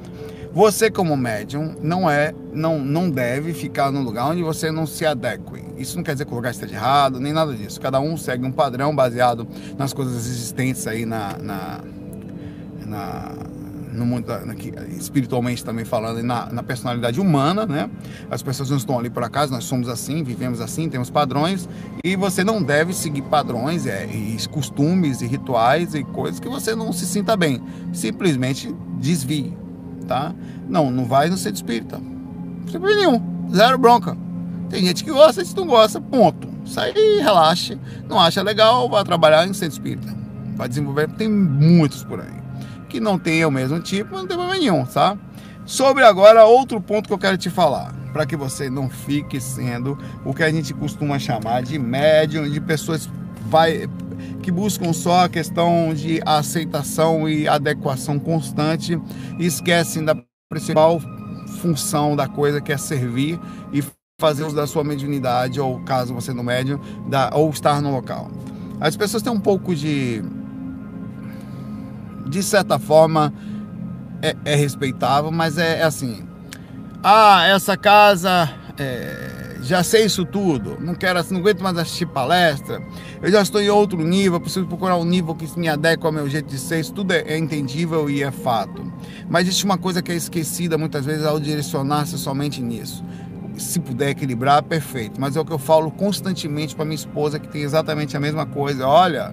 Você 0.52 0.88
como 0.88 1.16
médium 1.16 1.74
não 1.82 2.08
é, 2.08 2.32
não, 2.52 2.78
não 2.78 3.10
deve 3.10 3.52
ficar 3.52 3.90
num 3.90 4.02
lugar 4.02 4.30
onde 4.30 4.42
você 4.42 4.70
não 4.70 4.86
se 4.86 5.04
adeque. 5.04 5.64
Isso 5.76 5.96
não 5.96 6.04
quer 6.04 6.12
dizer 6.12 6.26
que 6.26 6.32
o 6.32 6.36
lugar 6.36 6.52
esteja 6.52 6.76
errado, 6.76 7.18
nem 7.18 7.32
nada 7.32 7.52
disso. 7.52 7.80
Cada 7.80 7.98
um 7.98 8.16
segue 8.16 8.46
um 8.46 8.52
padrão 8.52 8.94
baseado 8.94 9.46
nas 9.76 9.92
coisas 9.92 10.14
existentes 10.14 10.86
aí 10.86 11.04
na, 11.04 11.36
na, 11.38 11.80
na 12.86 13.32
no 13.94 14.04
mundo 14.04 14.30
aqui, 14.30 14.72
espiritualmente 14.98 15.64
também 15.64 15.84
falando, 15.84 16.22
na, 16.22 16.46
na, 16.46 16.62
personalidade 16.62 17.20
humana, 17.20 17.64
né? 17.64 17.88
As 18.30 18.42
pessoas 18.42 18.70
não 18.70 18.76
estão 18.76 18.98
ali 18.98 19.08
por 19.08 19.22
acaso, 19.22 19.52
nós 19.52 19.64
somos 19.64 19.88
assim, 19.88 20.22
vivemos 20.22 20.60
assim, 20.60 20.88
temos 20.88 21.10
padrões 21.10 21.68
e 22.02 22.16
você 22.16 22.42
não 22.42 22.62
deve 22.62 22.92
seguir 22.92 23.22
padrões, 23.22 23.86
é, 23.86 24.06
e 24.06 24.36
costumes 24.48 25.20
e 25.20 25.26
rituais 25.26 25.94
e 25.94 26.02
coisas 26.04 26.40
que 26.40 26.48
você 26.48 26.74
não 26.74 26.92
se 26.92 27.07
sinta 27.07 27.37
bem. 27.37 27.62
Simplesmente 27.92 28.74
desvie, 28.98 29.57
tá? 30.07 30.35
Não, 30.68 30.90
não 30.90 31.04
vai 31.04 31.30
no 31.30 31.37
centro 31.37 31.57
espírita. 31.57 32.00
Sem 32.70 32.80
nenhum, 32.80 33.48
zero 33.54 33.78
bronca. 33.78 34.16
Tem 34.68 34.85
gente 34.85 35.04
que 35.04 35.11
gosta, 35.11 35.44
gente 35.44 35.57
não 35.57 35.66
gosta, 35.66 36.00
ponto. 36.00 36.48
Sai 36.64 36.92
e 36.96 37.20
relaxe. 37.20 37.78
Não 38.09 38.18
acha 38.18 38.42
legal, 38.42 38.88
vai 38.88 39.04
trabalhar 39.04 39.46
em 39.46 39.52
centro 39.52 39.74
espírita. 39.74 40.14
Vai 40.57 40.68
desenvolver, 40.68 41.09
tem 41.11 41.28
muitos 41.28 42.02
por 42.04 42.20
aí 42.20 42.43
que 42.94 43.00
não 43.00 43.18
tenha 43.18 43.48
o 43.48 43.50
mesmo 43.50 43.80
tipo, 43.80 44.14
não 44.14 44.24
tem 44.24 44.37
problema 44.37 44.57
nenhum, 44.57 44.87
tá? 44.87 45.18
Sobre 45.66 46.04
agora 46.04 46.44
outro 46.44 46.80
ponto 46.80 47.09
que 47.09 47.12
eu 47.12 47.18
quero 47.18 47.37
te 47.37 47.50
falar, 47.50 47.92
para 48.12 48.24
que 48.24 48.37
você 48.37 48.70
não 48.70 48.88
fique 48.88 49.40
sendo 49.40 49.98
o 50.24 50.33
que 50.33 50.44
a 50.44 50.50
gente 50.50 50.72
costuma 50.72 51.18
chamar 51.18 51.64
de 51.64 51.76
médium, 51.76 52.48
de 52.48 52.61
pessoas 52.61 53.11
vai, 53.46 53.88
que 54.42 54.52
buscam 54.52 54.92
só 54.92 55.24
a 55.24 55.28
questão 55.28 55.92
de 55.92 56.20
aceitação 56.24 57.28
e 57.28 57.48
adequação 57.48 58.16
constante 58.16 58.96
e 59.40 59.44
esquecem 59.44 60.04
da 60.04 60.16
principal 60.48 61.00
função 61.61 62.14
da 62.14 62.28
coisa 62.28 62.61
que 62.61 62.72
é 62.72 62.76
servir 62.76 63.40
e 63.72 63.83
fazer 64.20 64.44
uso 64.44 64.54
da 64.54 64.68
sua 64.68 64.85
mediunidade 64.85 65.59
ou 65.59 65.80
caso 65.80 66.14
você 66.14 66.33
não 66.33 66.44
médium, 66.44 66.78
da, 67.09 67.33
ou 67.35 67.50
estar 67.50 67.83
no 67.83 67.90
local. 67.90 68.30
As 68.80 68.96
pessoas 68.96 69.20
têm 69.20 69.33
um 69.33 69.40
pouco 69.40 69.74
de 69.74 70.22
de 72.26 72.42
certa 72.42 72.78
forma 72.78 73.32
é, 74.22 74.34
é 74.44 74.54
respeitável, 74.54 75.30
mas 75.30 75.58
é, 75.58 75.80
é, 75.80 75.82
assim. 75.82 76.24
Ah, 77.02 77.46
essa 77.46 77.76
casa 77.76 78.50
é, 78.78 79.56
já 79.62 79.82
sei 79.82 80.06
isso 80.06 80.24
tudo, 80.24 80.78
não 80.80 80.94
quero 80.94 81.20
não 81.30 81.40
aguento 81.40 81.62
mais 81.62 81.76
assistir 81.76 82.06
palestra, 82.06 82.82
eu 83.22 83.30
já 83.30 83.42
estou 83.42 83.60
em 83.60 83.68
outro 83.68 83.98
nível, 84.02 84.40
preciso 84.40 84.66
procurar 84.66 84.96
um 84.96 85.04
nível 85.04 85.34
que 85.34 85.58
me 85.58 85.68
adequa 85.68 86.08
ao 86.08 86.12
meu 86.12 86.28
jeito 86.28 86.48
de 86.48 86.58
ser, 86.58 86.80
isso 86.80 86.92
tudo 86.92 87.12
é, 87.12 87.20
é 87.20 87.38
entendível 87.38 88.08
e 88.08 88.22
é 88.22 88.30
fato. 88.30 88.90
Mas 89.28 89.46
existe 89.46 89.64
uma 89.64 89.78
coisa 89.78 90.02
que 90.02 90.12
é 90.12 90.14
esquecida 90.14 90.76
muitas 90.78 91.04
vezes 91.04 91.24
ao 91.24 91.38
direcionar-se 91.40 92.18
somente 92.18 92.60
nisso. 92.60 93.04
Se 93.56 93.78
puder 93.78 94.10
equilibrar, 94.10 94.62
perfeito. 94.64 95.20
Mas 95.20 95.37
é 95.37 95.40
o 95.40 95.44
que 95.44 95.52
eu 95.52 95.58
falo 95.58 95.90
constantemente 95.90 96.74
para 96.74 96.84
minha 96.84 96.96
esposa, 96.96 97.38
que 97.38 97.48
tem 97.48 97.62
exatamente 97.62 98.16
a 98.16 98.20
mesma 98.20 98.44
coisa. 98.44 98.87
Olha, 98.87 99.32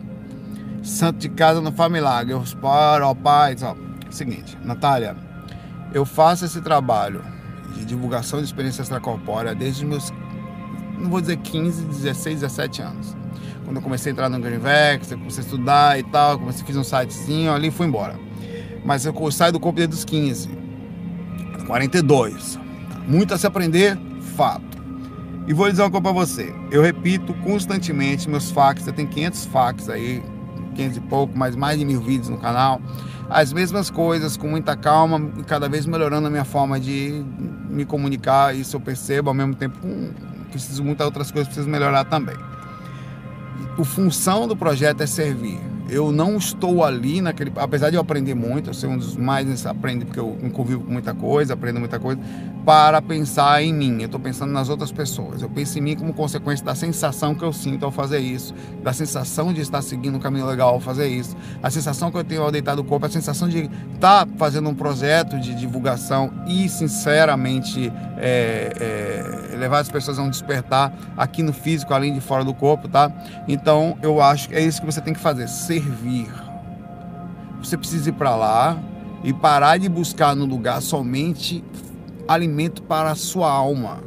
santo 0.81 1.19
de 1.19 1.29
casa 1.29 1.61
não 1.61 1.71
faz 1.71 1.91
milagre. 1.91 2.33
Eu 2.33 2.43
paro, 2.59 3.07
ó 3.07 3.13
pai, 3.13 3.55
ó. 3.61 3.75
Seguinte, 4.09 4.57
Natália, 4.63 5.15
eu 5.93 6.05
faço 6.05 6.45
esse 6.45 6.61
trabalho 6.61 7.23
de 7.75 7.85
divulgação 7.85 8.39
de 8.39 8.45
experiência 8.45 8.81
extracorpórea 8.81 9.55
desde 9.55 9.85
os 9.85 9.89
meus, 9.89 10.13
não 10.99 11.09
vou 11.09 11.21
dizer 11.21 11.37
15, 11.37 11.85
16, 11.85 12.41
17 12.41 12.81
anos. 12.81 13.15
Quando 13.63 13.77
eu 13.77 13.81
comecei 13.81 14.11
a 14.11 14.13
entrar 14.13 14.29
no 14.29 14.39
Greenvex, 14.39 15.11
eu 15.11 15.17
comecei 15.17 15.43
a 15.43 15.45
estudar 15.45 15.99
e 15.99 16.03
tal, 16.03 16.37
comecei 16.37 16.63
a 16.63 16.65
fazer 16.65 16.79
um 16.79 16.83
sitezinho 16.83 17.53
ali 17.53 17.69
e 17.69 17.71
fui 17.71 17.87
embora. 17.87 18.19
Mas 18.83 19.05
eu 19.05 19.31
saio 19.31 19.53
do 19.53 19.59
corpo 19.59 19.77
desde 19.77 19.95
os 19.95 20.03
15, 20.03 20.49
42. 21.67 22.59
Muito 23.07 23.33
a 23.33 23.37
se 23.37 23.47
aprender, 23.47 23.97
fato. 24.35 24.81
E 25.47 25.53
vou 25.53 25.69
dizer 25.69 25.83
uma 25.83 25.89
coisa 25.91 26.03
para 26.03 26.11
você. 26.11 26.53
Eu 26.69 26.81
repito 26.81 27.33
constantemente 27.35 28.29
meus 28.29 28.51
fax, 28.51 28.85
eu 28.87 28.93
tenho 28.93 29.07
500 29.07 29.45
fax 29.45 29.89
aí 29.89 30.21
500 30.71 30.97
e 30.97 31.01
pouco, 31.01 31.37
mas 31.37 31.55
mais 31.55 31.79
de 31.79 31.85
mil 31.85 32.01
vídeos 32.01 32.29
no 32.29 32.37
canal. 32.37 32.81
As 33.29 33.53
mesmas 33.53 33.89
coisas, 33.89 34.35
com 34.35 34.47
muita 34.47 34.75
calma 34.75 35.31
e 35.37 35.43
cada 35.43 35.69
vez 35.69 35.85
melhorando 35.85 36.27
a 36.27 36.29
minha 36.29 36.43
forma 36.43 36.79
de 36.79 37.23
me 37.69 37.85
comunicar. 37.85 38.55
Isso 38.55 38.75
eu 38.75 38.81
percebo, 38.81 39.29
ao 39.29 39.33
mesmo 39.33 39.55
tempo, 39.55 39.77
hum, 39.85 40.11
preciso 40.49 40.83
muitas 40.83 41.05
outras 41.05 41.31
coisas, 41.31 41.47
preciso 41.47 41.69
melhorar 41.69 42.03
também. 42.05 42.35
A 43.79 43.85
função 43.85 44.47
do 44.47 44.55
projeto 44.55 45.01
é 45.01 45.07
servir 45.07 45.70
eu 45.91 46.09
não 46.09 46.37
estou 46.37 46.85
ali 46.85 47.19
naquele. 47.19 47.51
Apesar 47.57 47.89
de 47.89 47.97
eu 47.97 48.01
aprender 48.01 48.33
muito, 48.33 48.69
eu 48.69 48.73
ser 48.73 48.87
um 48.87 48.97
dos 48.97 49.17
mais 49.17 49.65
aprende 49.65 50.05
porque 50.05 50.19
eu 50.21 50.37
convivo 50.53 50.85
com 50.85 50.91
muita 50.91 51.13
coisa, 51.13 51.53
aprendo 51.53 51.81
muita 51.81 51.99
coisa, 51.99 52.19
para 52.65 53.01
pensar 53.01 53.61
em 53.61 53.73
mim. 53.73 53.99
Eu 53.99 54.05
estou 54.05 54.19
pensando 54.19 54.53
nas 54.53 54.69
outras 54.69 54.89
pessoas. 54.89 55.41
Eu 55.41 55.49
penso 55.49 55.77
em 55.77 55.81
mim 55.81 55.97
como 55.97 56.13
consequência 56.13 56.65
da 56.65 56.73
sensação 56.73 57.35
que 57.35 57.43
eu 57.43 57.51
sinto 57.51 57.83
ao 57.83 57.91
fazer 57.91 58.19
isso, 58.19 58.53
da 58.81 58.93
sensação 58.93 59.51
de 59.51 59.59
estar 59.59 59.81
seguindo 59.81 60.15
um 60.15 60.19
caminho 60.19 60.45
legal 60.45 60.69
ao 60.69 60.79
fazer 60.79 61.07
isso, 61.09 61.35
a 61.61 61.69
sensação 61.69 62.09
que 62.09 62.17
eu 62.17 62.23
tenho 62.23 62.41
ao 62.41 62.51
deitar 62.51 62.75
do 62.75 62.85
corpo, 62.85 63.05
a 63.05 63.09
sensação 63.09 63.49
de 63.49 63.69
estar 63.93 64.25
tá 64.25 64.27
fazendo 64.37 64.69
um 64.69 64.73
projeto 64.73 65.37
de 65.41 65.53
divulgação 65.53 66.31
e, 66.47 66.69
sinceramente, 66.69 67.91
é, 68.17 69.50
é, 69.50 69.50
levar 69.61 69.79
as 69.79 69.89
pessoas 69.89 70.19
a 70.19 70.23
um 70.23 70.29
despertar 70.29 70.91
aqui 71.15 71.41
no 71.43 71.53
físico, 71.53 71.93
além 71.93 72.13
de 72.13 72.19
fora 72.19 72.43
do 72.43 72.53
corpo, 72.53 72.87
tá? 72.87 73.11
Então, 73.47 73.97
eu 74.01 74.21
acho 74.21 74.49
que 74.49 74.55
é 74.55 74.61
isso 74.61 74.81
que 74.81 74.85
você 74.85 74.99
tem 74.99 75.13
que 75.13 75.19
fazer. 75.19 75.47
Ser 75.47 75.81
servir. 75.81 76.27
você 77.61 77.77
precisa 77.77 78.09
ir 78.09 78.13
para 78.13 78.35
lá 78.35 78.77
e 79.23 79.31
parar 79.31 79.77
de 79.77 79.87
buscar 79.87 80.35
no 80.35 80.45
lugar 80.45 80.81
somente 80.81 81.63
alimento 82.27 82.81
para 82.81 83.11
a 83.11 83.15
sua 83.15 83.51
alma. 83.51 83.99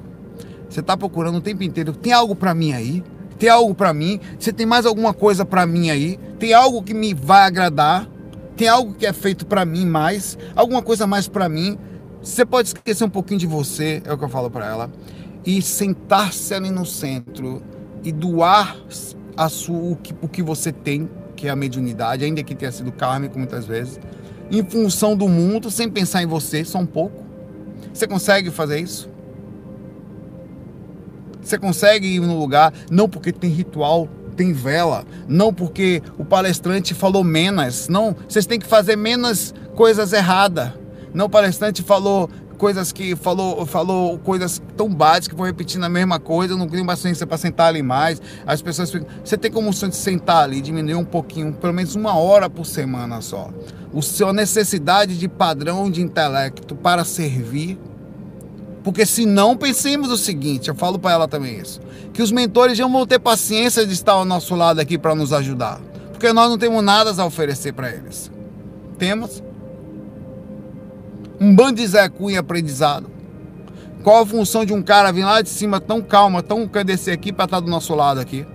Você 0.69 0.81
está 0.81 0.97
procurando 0.97 1.37
o 1.37 1.40
tempo 1.40 1.62
inteiro. 1.62 1.93
Tem 1.93 2.12
algo 2.12 2.35
para 2.35 2.53
mim 2.53 2.73
aí? 2.73 3.05
Tem 3.38 3.49
algo 3.49 3.75
para 3.75 3.95
mim? 3.95 4.21
Você 4.38 4.53
tem 4.53 4.67
mais 4.67 4.87
alguma 4.87 5.14
coisa 5.14 5.45
para 5.45 5.64
mim 5.67 5.88
aí? 5.90 6.19
Tem 6.38 6.53
algo 6.53 6.83
que 6.83 6.93
me 6.93 7.14
vai 7.14 7.43
agradar? 7.43 8.09
Tem 8.57 8.67
algo 8.67 8.95
que 8.95 9.07
é 9.07 9.12
feito 9.12 9.47
para 9.47 9.64
mim 9.64 9.87
mais? 9.87 10.37
Alguma 10.57 10.83
coisa 10.83 11.07
mais 11.07 11.29
para 11.29 11.49
mim? 11.49 11.79
Você 12.25 12.45
pode 12.47 12.69
esquecer 12.69 13.05
um 13.05 13.11
pouquinho 13.11 13.38
de 13.38 13.47
você, 13.47 14.03
é 14.05 14.12
o 14.12 14.17
que 14.17 14.25
eu 14.25 14.29
falo 14.31 14.51
para 14.51 14.67
ela, 14.67 14.90
e 15.45 15.61
sentar-se 15.61 16.55
ali 16.55 16.71
no 16.71 16.87
centro 16.87 17.63
e 18.03 18.13
doar 18.13 18.77
a 19.37 19.49
sua, 19.49 19.93
o, 19.93 19.97
que, 19.97 20.15
o 20.23 20.29
que 20.29 20.43
você 20.43 20.73
tem, 20.73 21.09
que 21.37 21.49
é 21.49 21.51
a 21.51 21.57
mediunidade, 21.57 22.25
ainda 22.25 22.43
que 22.43 22.55
tenha 22.55 22.73
sido 22.73 22.93
kármico 22.93 23.39
muitas 23.39 23.67
vezes, 23.67 24.01
em 24.51 24.65
função 24.65 25.17
do 25.17 25.29
mundo, 25.29 25.71
sem 25.71 25.89
pensar 25.89 26.23
em 26.23 26.27
você, 26.27 26.65
só 26.65 26.79
um 26.79 26.87
pouco. 26.87 27.25
Você 27.93 28.07
consegue 28.07 28.51
fazer 28.51 28.81
isso? 28.81 29.09
Você 31.43 31.59
consegue 31.59 32.07
ir 32.07 32.21
no 32.21 32.39
lugar, 32.39 32.73
não 32.91 33.09
porque 33.09 33.33
tem 33.33 33.51
ritual, 33.51 34.09
tem 34.35 34.53
vela, 34.53 35.05
não 35.29 35.53
porque 35.53 36.03
o 36.19 36.25
palestrante 36.25 36.95
falou 36.95 37.23
menos, 37.23 37.89
não, 37.89 38.17
vocês 38.29 38.47
têm 38.47 38.59
que 38.59 38.67
fazer 38.67 38.97
menos 38.97 39.55
coisas 39.75 40.13
erradas. 40.13 40.71
Não, 41.13 41.27
o 41.27 41.29
palestrante 41.29 41.83
falou 41.83 42.29
coisas 42.55 42.93
que 42.93 43.14
falou, 43.17 43.67
falou 43.67 44.19
coisas 44.19 44.62
tão 44.77 44.88
básicas 44.88 45.29
que 45.29 45.35
vão 45.35 45.47
repetindo 45.47 45.85
a 45.85 45.88
mesma 45.88 46.19
coisa, 46.19 46.57
não 46.57 46.69
tenho 46.69 46.87
paciência 46.87 47.27
para 47.27 47.37
sentar 47.37 47.69
ali 47.69 47.83
mais. 47.83 48.21
As 48.47 48.62
pessoas 48.62 48.90
ficam, 48.90 49.07
você 49.23 49.37
tem 49.37 49.51
como 49.51 49.73
sentar 49.73 50.45
ali, 50.45 50.61
diminuir 50.61 50.95
um 50.95 51.05
pouquinho, 51.05 51.53
pelo 51.53 51.73
menos 51.73 51.95
uma 51.95 52.17
hora 52.17 52.49
por 52.49 52.64
semana 52.64 53.21
só. 53.21 53.51
O 53.93 54.03
seu 54.03 54.33
necessidade 54.33 55.19
de 55.19 55.29
padrão 55.29 55.90
de 55.90 56.01
intelecto 56.01 56.75
para 56.75 57.05
servir 57.05 57.79
porque 58.85 59.07
se 59.07 59.25
não, 59.25 59.57
pensemos 59.57 60.11
o 60.11 60.17
seguinte, 60.17 60.69
eu 60.69 60.75
falo 60.75 60.99
para 60.99 61.12
ela 61.12 61.27
também 61.27 61.59
isso, 61.59 61.81
que 62.12 62.23
os 62.23 62.31
mentores 62.31 62.77
já 62.77 62.87
vão 62.87 63.07
ter 63.07 63.19
paciência 63.19 63.87
de 63.87 63.95
estar 63.95 64.12
ao 64.12 64.27
nosso 64.27 64.55
lado 64.55 64.79
aqui 64.79 64.99
para 64.99 65.14
nos 65.14 65.33
ajudar, 65.33 65.81
porque 66.12 66.31
nós 66.35 66.51
não 66.51 66.59
temos 66.59 66.85
nada 66.85 67.11
a 67.11 67.25
oferecer 67.25 67.73
para 67.73 67.90
eles. 67.90 68.31
Temos 68.99 69.43
um 71.40 71.55
bando 71.55 71.81
de 71.81 71.87
Zé 71.87 72.09
Cunha 72.09 72.40
aprendizado. 72.40 73.11
Qual 74.03 74.23
a 74.23 74.27
função 74.27 74.64
de 74.64 74.73
um 74.73 74.83
cara 74.83 75.11
vir 75.11 75.25
lá 75.25 75.40
de 75.40 75.49
cima 75.49 75.81
tão 75.81 76.03
calma, 76.03 76.42
tão 76.42 76.68
quer 76.68 76.85
descer 76.85 77.12
aqui 77.12 77.33
para 77.33 77.47
estar 77.47 77.61
do 77.61 77.70
nosso 77.70 77.94
lado 77.94 78.20
aqui? 78.20 78.47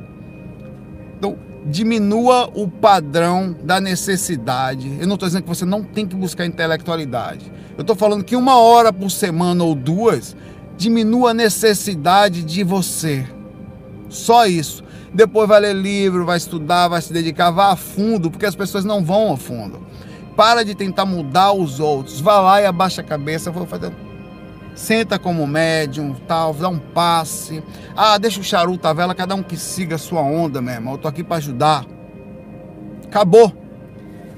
Então, 1.18 1.38
diminua 1.66 2.50
o 2.54 2.68
padrão 2.68 3.56
da 3.64 3.82
necessidade. 3.82 4.98
Eu 5.00 5.08
não 5.08 5.16
estou 5.16 5.28
dizendo 5.28 5.44
que 5.44 5.50
você 5.50 5.66
não 5.66 5.84
tem 5.84 6.06
que 6.06 6.16
buscar 6.16 6.46
intelectualidade. 6.46 7.52
Eu 7.76 7.82
estou 7.82 7.96
falando 7.96 8.24
que 8.24 8.36
uma 8.36 8.58
hora 8.58 8.94
por 8.94 9.10
semana 9.10 9.64
ou 9.64 9.74
duas 9.74 10.36
diminua 10.78 11.32
a 11.32 11.34
necessidade 11.34 12.44
de 12.44 12.64
você. 12.64 13.26
Só 14.08 14.46
isso. 14.46 14.84
Depois 15.14 15.48
vai 15.48 15.60
ler 15.60 15.76
livro, 15.76 16.26
vai 16.26 16.38
estudar, 16.38 16.88
vai 16.88 17.02
se 17.02 17.12
dedicar, 17.12 17.50
vá 17.52 17.72
a 17.72 17.76
fundo, 17.76 18.30
porque 18.30 18.46
as 18.46 18.56
pessoas 18.56 18.86
não 18.86 19.04
vão 19.04 19.34
a 19.34 19.38
fundo. 19.38 19.82
Para 20.40 20.64
de 20.64 20.74
tentar 20.74 21.06
mudar 21.06 21.52
os 21.52 21.82
outros. 21.82 22.22
Vá 22.22 22.40
lá 22.40 22.62
e 22.62 22.66
abaixa 22.66 23.02
a 23.02 23.04
cabeça. 23.04 23.52
Vou 23.52 23.66
fazer 23.66 23.92
senta 24.74 25.20
como 25.20 25.46
médium, 25.46 26.16
tal, 26.26 26.54
dá 26.54 26.70
um 26.70 26.80
passe. 26.80 27.62
Ah, 27.94 28.18
deixa 28.18 28.40
o 28.40 28.44
charuto, 28.44 28.88
a 28.88 28.94
vela, 28.94 29.14
cada 29.14 29.36
um 29.36 29.44
que 29.44 29.58
siga 29.58 29.96
a 29.96 29.98
sua 29.98 30.22
onda, 30.22 30.62
meu 30.62 30.74
irmão. 30.74 30.94
Eu 30.94 30.98
tô 30.98 31.10
aqui 31.10 31.26
para 31.26 31.36
ajudar. 31.36 31.86
Acabou. 33.04 33.54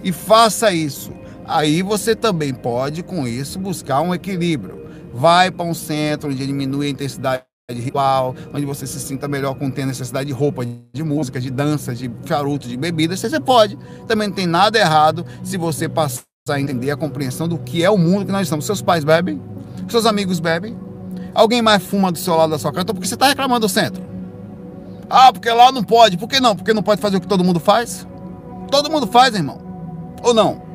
E 0.03 0.11
faça 0.11 0.73
isso. 0.73 1.13
Aí 1.45 1.83
você 1.83 2.15
também 2.15 2.51
pode, 2.51 3.03
com 3.03 3.27
isso, 3.27 3.59
buscar 3.59 4.01
um 4.01 4.11
equilíbrio. 4.11 4.83
Vai 5.13 5.51
para 5.51 5.67
um 5.67 5.73
centro 5.75 6.31
onde 6.31 6.47
diminui 6.47 6.87
a 6.87 6.89
intensidade 6.89 7.43
de 7.69 7.81
ritual, 7.81 8.35
onde 8.53 8.65
você 8.65 8.85
se 8.85 8.99
sinta 8.99 9.27
melhor 9.27 9.55
com 9.55 9.69
ter 9.69 9.85
necessidade 9.85 10.27
de 10.27 10.33
roupa, 10.33 10.65
de 10.65 11.03
música, 11.03 11.39
de 11.39 11.49
dança, 11.49 11.93
de 11.93 12.11
charuto, 12.25 12.67
de 12.67 12.75
bebida, 12.75 13.15
você 13.15 13.39
pode. 13.39 13.77
Também 14.07 14.27
não 14.27 14.35
tem 14.35 14.47
nada 14.47 14.77
errado 14.77 15.25
se 15.43 15.57
você 15.57 15.87
passar 15.87 16.23
a 16.49 16.59
entender 16.59 16.91
a 16.91 16.97
compreensão 16.97 17.47
do 17.47 17.57
que 17.57 17.83
é 17.83 17.89
o 17.89 17.97
mundo 17.97 18.25
que 18.25 18.31
nós 18.31 18.43
estamos. 18.43 18.65
Seus 18.65 18.81
pais 18.81 19.03
bebem, 19.03 19.41
seus 19.87 20.05
amigos 20.05 20.39
bebem, 20.39 20.77
alguém 21.33 21.61
mais 21.61 21.83
fuma 21.83 22.11
do 22.11 22.17
seu 22.17 22.35
lado 22.35 22.49
da 22.49 22.59
sua 22.59 22.71
casa, 22.71 22.83
então 22.83 22.95
por 22.95 23.01
que 23.01 23.07
você 23.07 23.15
está 23.15 23.27
reclamando 23.27 23.61
do 23.61 23.69
centro? 23.69 24.03
Ah, 25.09 25.31
porque 25.31 25.49
lá 25.49 25.71
não 25.71 25.83
pode. 25.83 26.17
Por 26.17 26.27
que 26.27 26.39
não? 26.39 26.55
Porque 26.55 26.73
não 26.73 26.83
pode 26.83 27.01
fazer 27.01 27.17
o 27.17 27.21
que 27.21 27.27
todo 27.27 27.43
mundo 27.43 27.59
faz? 27.59 28.07
Todo 28.69 28.89
mundo 28.89 29.05
faz, 29.07 29.35
irmão. 29.35 29.59
Ou 30.23 30.33
não? 30.33 30.70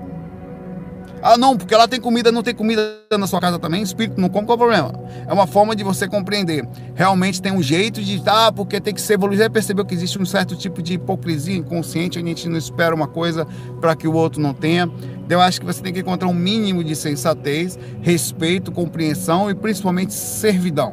Ah, 1.28 1.36
não, 1.36 1.56
porque 1.56 1.74
lá 1.74 1.88
tem 1.88 2.00
comida, 2.00 2.30
não 2.30 2.40
tem 2.40 2.54
comida 2.54 3.00
na 3.18 3.26
sua 3.26 3.40
casa 3.40 3.58
também, 3.58 3.82
espírito 3.82 4.20
não 4.20 4.28
come, 4.28 4.46
qual 4.46 4.54
é 4.54 4.54
o 4.54 4.58
problema? 4.58 4.92
É 5.26 5.32
uma 5.32 5.44
forma 5.44 5.74
de 5.74 5.82
você 5.82 6.06
compreender. 6.06 6.64
Realmente 6.94 7.42
tem 7.42 7.50
um 7.50 7.60
jeito 7.60 8.00
de, 8.00 8.22
ah, 8.26 8.52
porque 8.54 8.80
tem 8.80 8.94
que 8.94 9.00
ser 9.00 9.14
evoluir. 9.14 9.40
Já 9.40 9.50
percebeu 9.50 9.84
que 9.84 9.92
existe 9.92 10.22
um 10.22 10.24
certo 10.24 10.54
tipo 10.54 10.80
de 10.80 10.94
hipocrisia 10.94 11.56
inconsciente, 11.56 12.16
a 12.16 12.22
gente 12.22 12.48
não 12.48 12.56
espera 12.56 12.94
uma 12.94 13.08
coisa 13.08 13.44
para 13.80 13.96
que 13.96 14.06
o 14.06 14.12
outro 14.12 14.40
não 14.40 14.54
tenha. 14.54 14.88
Eu 15.28 15.40
acho 15.40 15.58
que 15.58 15.66
você 15.66 15.82
tem 15.82 15.92
que 15.92 15.98
encontrar 15.98 16.28
um 16.28 16.32
mínimo 16.32 16.84
de 16.84 16.94
sensatez, 16.94 17.76
respeito, 18.00 18.70
compreensão 18.70 19.50
e 19.50 19.54
principalmente 19.56 20.14
servidão. 20.14 20.92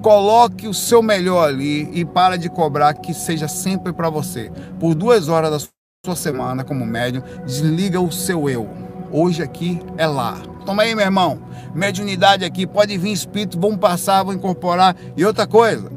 Coloque 0.00 0.68
o 0.68 0.74
seu 0.74 1.02
melhor 1.02 1.48
ali 1.48 1.90
e 1.92 2.04
para 2.04 2.38
de 2.38 2.48
cobrar 2.48 2.94
que 2.94 3.12
seja 3.12 3.48
sempre 3.48 3.92
para 3.92 4.08
você. 4.08 4.52
Por 4.78 4.94
duas 4.94 5.28
horas 5.28 5.50
da 5.50 5.58
sua 6.06 6.14
semana 6.14 6.62
como 6.62 6.86
médium, 6.86 7.24
desliga 7.44 8.00
o 8.00 8.12
seu 8.12 8.48
eu 8.48 8.87
Hoje 9.10 9.42
aqui 9.42 9.80
é 9.96 10.06
lá. 10.06 10.38
Toma 10.66 10.82
aí, 10.82 10.94
meu 10.94 11.04
irmão. 11.04 11.40
Mediunidade 11.74 12.44
aqui, 12.44 12.66
pode 12.66 12.96
vir 12.98 13.12
espírito, 13.12 13.58
vamos 13.58 13.78
passar, 13.78 14.22
vamos 14.22 14.36
incorporar. 14.36 14.96
E 15.16 15.24
outra 15.24 15.46
coisa, 15.46 15.90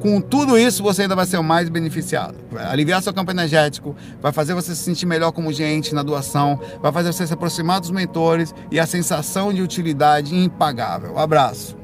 com 0.00 0.20
tudo 0.20 0.58
isso 0.58 0.82
você 0.82 1.02
ainda 1.02 1.14
vai 1.14 1.26
ser 1.26 1.38
o 1.38 1.44
mais 1.44 1.68
beneficiado. 1.68 2.34
Vai 2.50 2.64
aliviar 2.64 3.02
seu 3.02 3.12
campo 3.12 3.30
energético, 3.30 3.94
vai 4.20 4.32
fazer 4.32 4.54
você 4.54 4.74
se 4.74 4.82
sentir 4.82 5.06
melhor 5.06 5.30
como 5.30 5.52
gente 5.52 5.94
na 5.94 6.02
doação, 6.02 6.58
vai 6.82 6.90
fazer 6.90 7.12
você 7.12 7.26
se 7.26 7.32
aproximar 7.32 7.80
dos 7.80 7.90
mentores 7.90 8.54
e 8.70 8.80
a 8.80 8.86
sensação 8.86 9.52
de 9.52 9.62
utilidade 9.62 10.34
impagável. 10.34 11.18
abraço. 11.18 11.76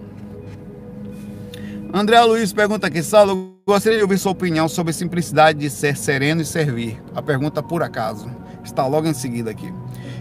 André 1.92 2.20
Luiz 2.22 2.52
pergunta 2.52 2.86
aqui, 2.86 3.02
Saulo, 3.02 3.54
gostaria 3.66 3.98
de 3.98 4.02
ouvir 4.02 4.18
sua 4.18 4.32
opinião 4.32 4.68
sobre 4.68 4.90
a 4.90 4.94
simplicidade 4.94 5.58
de 5.58 5.70
ser 5.70 5.96
sereno 5.96 6.42
e 6.42 6.44
servir. 6.44 7.00
A 7.14 7.22
pergunta 7.22 7.62
por 7.62 7.82
acaso 7.82 8.30
está 8.64 8.86
logo 8.86 9.06
em 9.06 9.14
seguida 9.14 9.50
aqui. 9.50 9.72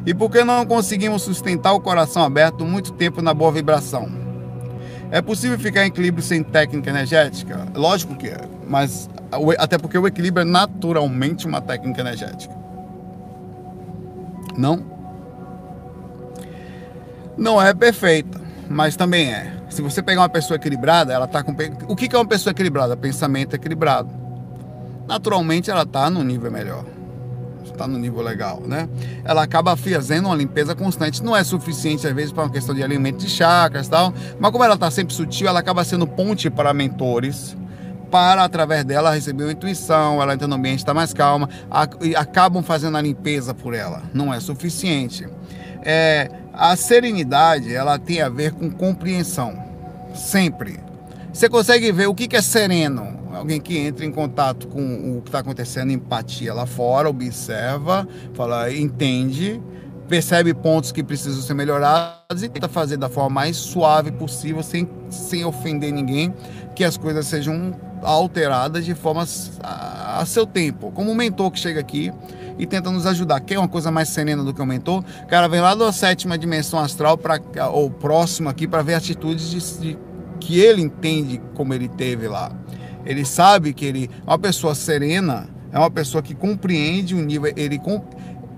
E 0.05 0.13
por 0.13 0.29
que 0.29 0.43
não 0.43 0.65
conseguimos 0.65 1.23
sustentar 1.23 1.73
o 1.73 1.79
coração 1.79 2.23
aberto 2.23 2.63
muito 2.63 2.93
tempo 2.93 3.21
na 3.21 3.33
boa 3.33 3.51
vibração? 3.51 4.07
É 5.09 5.21
possível 5.21 5.57
ficar 5.57 5.83
em 5.83 5.87
equilíbrio 5.87 6.23
sem 6.23 6.43
técnica 6.43 6.89
energética? 6.91 7.67
Lógico 7.73 8.15
que 8.15 8.27
é, 8.27 8.37
mas 8.67 9.09
até 9.57 9.77
porque 9.77 9.97
o 9.97 10.05
equilíbrio 10.05 10.41
é 10.41 10.45
naturalmente 10.45 11.47
uma 11.47 11.59
técnica 11.59 12.01
energética. 12.01 12.53
Não? 14.55 14.85
Não 17.35 17.61
é 17.61 17.73
perfeita, 17.73 18.39
mas 18.69 18.95
também 18.95 19.33
é. 19.33 19.53
Se 19.69 19.81
você 19.81 20.03
pegar 20.03 20.21
uma 20.21 20.29
pessoa 20.29 20.55
equilibrada, 20.55 21.11
ela 21.11 21.25
está 21.25 21.43
com. 21.43 21.53
O 21.87 21.95
que 21.95 22.15
é 22.15 22.17
uma 22.17 22.27
pessoa 22.27 22.51
equilibrada? 22.51 22.95
Pensamento 22.95 23.55
equilibrado. 23.55 24.09
Naturalmente 25.07 25.69
ela 25.69 25.83
está 25.83 26.09
no 26.09 26.23
nível 26.23 26.51
melhor 26.51 26.94
está 27.75 27.87
no 27.87 27.97
nível 27.97 28.21
legal, 28.21 28.61
né? 28.65 28.89
Ela 29.23 29.43
acaba 29.43 29.75
fazendo 29.75 30.25
uma 30.27 30.35
limpeza 30.35 30.75
constante. 30.75 31.23
Não 31.23 31.35
é 31.35 31.43
suficiente, 31.43 32.07
às 32.07 32.13
vezes, 32.13 32.31
para 32.31 32.43
uma 32.43 32.49
questão 32.49 32.73
de 32.73 32.83
alimento 32.83 33.17
de 33.17 33.29
chakras 33.29 33.87
e 33.87 33.89
tal, 33.89 34.13
mas 34.39 34.51
como 34.51 34.63
ela 34.63 34.75
está 34.75 34.89
sempre 34.89 35.13
sutil, 35.13 35.47
ela 35.47 35.59
acaba 35.59 35.83
sendo 35.83 36.07
ponte 36.07 36.49
para 36.49 36.73
mentores, 36.73 37.55
para, 38.09 38.43
através 38.43 38.83
dela, 38.85 39.13
receber 39.13 39.43
uma 39.43 39.51
intuição, 39.51 40.21
ela 40.21 40.33
entra 40.33 40.47
no 40.47 40.55
ambiente, 40.55 40.79
está 40.79 40.93
mais 40.93 41.13
calma, 41.13 41.49
e 42.01 42.15
acabam 42.15 42.63
fazendo 42.63 42.97
a 42.97 43.01
limpeza 43.01 43.53
por 43.53 43.73
ela. 43.73 44.03
Não 44.13 44.33
é 44.33 44.39
suficiente. 44.39 45.27
É, 45.81 46.31
a 46.53 46.75
serenidade, 46.75 47.73
ela 47.73 47.99
tem 47.99 48.21
a 48.21 48.29
ver 48.29 48.53
com 48.53 48.71
compreensão, 48.71 49.61
sempre. 50.13 50.84
Você 51.35 51.49
consegue 51.49 51.91
ver 51.91 52.07
o 52.07 52.15
que 52.15 52.33
é 52.33 52.41
sereno? 52.41 53.19
alguém 53.35 53.59
que 53.59 53.77
entra 53.77 54.05
em 54.05 54.11
contato 54.11 54.69
com 54.69 55.17
o 55.17 55.21
que 55.21 55.27
está 55.27 55.39
acontecendo, 55.39 55.91
empatia 55.91 56.53
lá 56.53 56.65
fora, 56.65 57.09
observa, 57.09 58.07
fala, 58.33 58.71
entende, 58.71 59.61
percebe 60.07 60.53
pontos 60.53 60.93
que 60.93 61.03
precisam 61.03 61.41
ser 61.41 61.53
melhorados 61.53 62.41
e 62.41 62.47
tenta 62.47 62.69
fazer 62.69 62.95
da 62.95 63.09
forma 63.09 63.31
mais 63.31 63.57
suave 63.57 64.13
possível, 64.13 64.63
sem, 64.63 64.89
sem 65.09 65.43
ofender 65.43 65.91
ninguém, 65.91 66.33
que 66.73 66.85
as 66.85 66.95
coisas 66.95 67.27
sejam 67.27 67.77
alteradas 68.01 68.85
de 68.85 68.95
forma 68.95 69.25
a, 69.61 70.21
a 70.21 70.25
seu 70.25 70.45
tempo. 70.45 70.89
Como 70.93 71.11
um 71.11 71.15
mentor 71.15 71.51
que 71.51 71.59
chega 71.59 71.81
aqui 71.81 72.13
e 72.57 72.65
tenta 72.65 72.89
nos 72.89 73.05
ajudar. 73.05 73.41
Quer 73.41 73.59
uma 73.59 73.67
coisa 73.67 73.91
mais 73.91 74.07
serena 74.07 74.41
do 74.41 74.53
que 74.53 74.61
o 74.61 74.65
mentor? 74.65 75.03
Cara 75.27 75.49
vem 75.49 75.59
lá 75.59 75.75
da 75.75 75.91
sétima 75.91 76.37
dimensão 76.37 76.79
astral 76.79 77.17
para 77.17 77.41
ou 77.69 77.91
próximo 77.91 78.47
aqui 78.47 78.65
para 78.65 78.81
ver 78.81 78.93
atitudes 78.93 79.49
de, 79.49 79.81
de, 79.81 79.97
que 80.45 80.59
ele 80.59 80.83
entende 80.83 81.41
como 81.55 81.73
ele 81.73 81.87
teve 81.87 82.27
lá. 82.27 82.51
Ele 83.03 83.25
sabe 83.25 83.73
que 83.73 83.83
ele 83.83 84.09
é 84.25 84.29
uma 84.29 84.37
pessoa 84.37 84.75
serena, 84.75 85.49
é 85.71 85.79
uma 85.79 85.89
pessoa 85.89 86.21
que 86.21 86.35
compreende 86.35 87.15
o 87.15 87.17
nível, 87.17 87.51
ele 87.55 87.79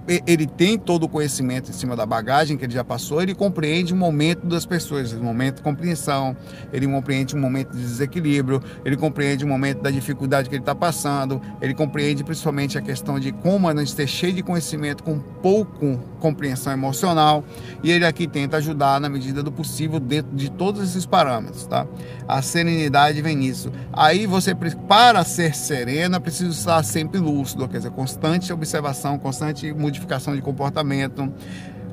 ele 0.08 0.48
tem 0.48 0.78
todo 0.78 1.04
o 1.04 1.10
conhecimento 1.10 1.70
em 1.70 1.74
cima 1.74 1.96
da 1.96 2.06
bagagem 2.06 2.58
que 2.58 2.64
ele 2.64 2.74
já 2.74 2.84
passou, 2.84 3.22
ele 3.22 3.36
compreende 3.36 3.94
o 3.94 3.96
momento 3.96 4.48
das 4.48 4.66
pessoas, 4.66 5.12
o 5.12 5.22
momento 5.22 5.58
de 5.58 5.62
compreensão, 5.62 6.36
ele 6.72 6.88
compreende 6.88 7.36
o 7.36 7.38
momento 7.38 7.76
de 7.76 7.82
desequilíbrio, 7.82 8.64
ele 8.86 8.96
compreende 8.96 9.44
o 9.44 9.48
momento 9.48 9.82
da 9.82 9.92
dificuldade 9.92 10.48
que 10.48 10.56
ele 10.56 10.62
está 10.62 10.74
passando, 10.74 11.42
ele 11.62 11.74
compreende 11.74 12.24
principalmente 12.24 12.78
a 12.78 12.82
questão 12.82 13.20
de 13.20 13.34
como 13.34 13.68
a 13.68 13.76
gente 13.76 13.96
ter 13.96 14.08
cheio 14.08 14.34
de 14.34 14.42
conhecimento 14.42 15.04
com 15.04 15.20
pouco 15.20 16.00
compreensão 16.22 16.72
emocional, 16.72 17.44
e 17.84 17.92
ele 17.92 18.06
aqui 18.06 18.28
tenta 18.28 18.58
ajudar 18.58 19.02
na 19.02 19.10
medida 19.10 19.44
do 19.44 19.52
possível 19.52 20.00
dentro 20.00 20.34
de 20.36 20.50
todos 20.50 20.82
esses 20.82 21.06
parâmetros, 21.06 21.68
tá? 21.68 21.86
A 22.28 22.42
serenidade 22.42 23.22
vem 23.22 23.36
nisso. 23.36 23.72
Aí 23.92 24.26
você, 24.26 24.56
para 24.88 25.24
ser 25.24 25.54
serena, 25.54 26.20
precisa 26.20 26.52
estar 26.52 26.82
sempre 26.84 27.20
lúcido, 27.20 27.68
quer 27.68 27.78
dizer, 27.78 27.92
constante 27.92 28.54
observação, 28.54 29.20
constante 29.20 29.74
modificação 29.74 29.97
de 30.36 30.42
comportamento, 30.42 31.32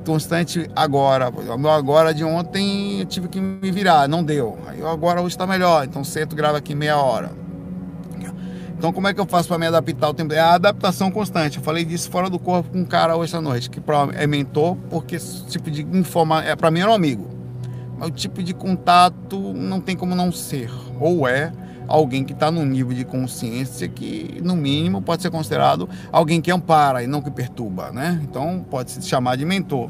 constante 0.05 0.69
agora. 0.75 1.31
Agora 1.75 2.13
de 2.13 2.23
ontem 2.23 2.99
eu 2.99 3.05
tive 3.05 3.27
que 3.27 3.39
me 3.39 3.71
virar, 3.71 4.07
não 4.07 4.23
deu. 4.23 4.57
Aí 4.67 4.81
agora 4.83 5.21
hoje 5.21 5.35
está 5.35 5.47
melhor, 5.47 5.85
então 5.85 6.03
sento 6.03 6.35
grava 6.35 6.57
aqui 6.57 6.75
meia 6.75 6.97
hora. 6.97 7.31
Então 8.77 8.91
como 8.91 9.07
é 9.07 9.13
que 9.13 9.19
eu 9.19 9.25
faço 9.25 9.47
para 9.47 9.57
me 9.57 9.65
adaptar 9.65 10.07
ao 10.07 10.13
tempo? 10.13 10.33
É 10.33 10.39
a 10.39 10.53
adaptação 10.53 11.09
constante. 11.09 11.57
Eu 11.57 11.63
falei 11.63 11.85
disso 11.85 12.09
fora 12.09 12.29
do 12.29 12.37
corpo 12.37 12.69
com 12.69 12.79
um 12.79 12.85
cara 12.85 13.15
hoje 13.15 13.35
à 13.35 13.41
noite, 13.41 13.69
que 13.69 13.81
é 14.13 14.27
mentor, 14.27 14.75
porque 14.89 15.15
esse 15.15 15.45
tipo 15.45 15.71
de 15.71 15.81
informação, 15.81 16.49
é, 16.49 16.55
para 16.55 16.69
mim 16.69 16.81
era 16.81 16.91
um 16.91 16.93
amigo. 16.93 17.27
Mas 17.97 18.09
o 18.09 18.11
tipo 18.11 18.43
de 18.43 18.53
contato 18.53 19.53
não 19.53 19.79
tem 19.79 19.95
como 19.95 20.13
não 20.13 20.31
ser. 20.31 20.69
Ou 20.99 21.27
é, 21.27 21.51
alguém 21.87 22.23
que 22.23 22.33
está 22.33 22.51
num 22.51 22.65
nível 22.65 22.93
de 22.93 23.05
consciência 23.05 23.87
que, 23.87 24.39
no 24.43 24.55
mínimo, 24.55 25.01
pode 25.01 25.21
ser 25.21 25.29
considerado 25.29 25.89
alguém 26.11 26.41
que 26.41 26.51
ampara 26.51 27.03
e 27.03 27.07
não 27.07 27.21
que 27.21 27.31
perturba, 27.31 27.91
né? 27.91 28.19
Então, 28.23 28.65
pode 28.69 28.91
se 28.91 29.01
chamar 29.03 29.35
de 29.35 29.45
mentor 29.45 29.89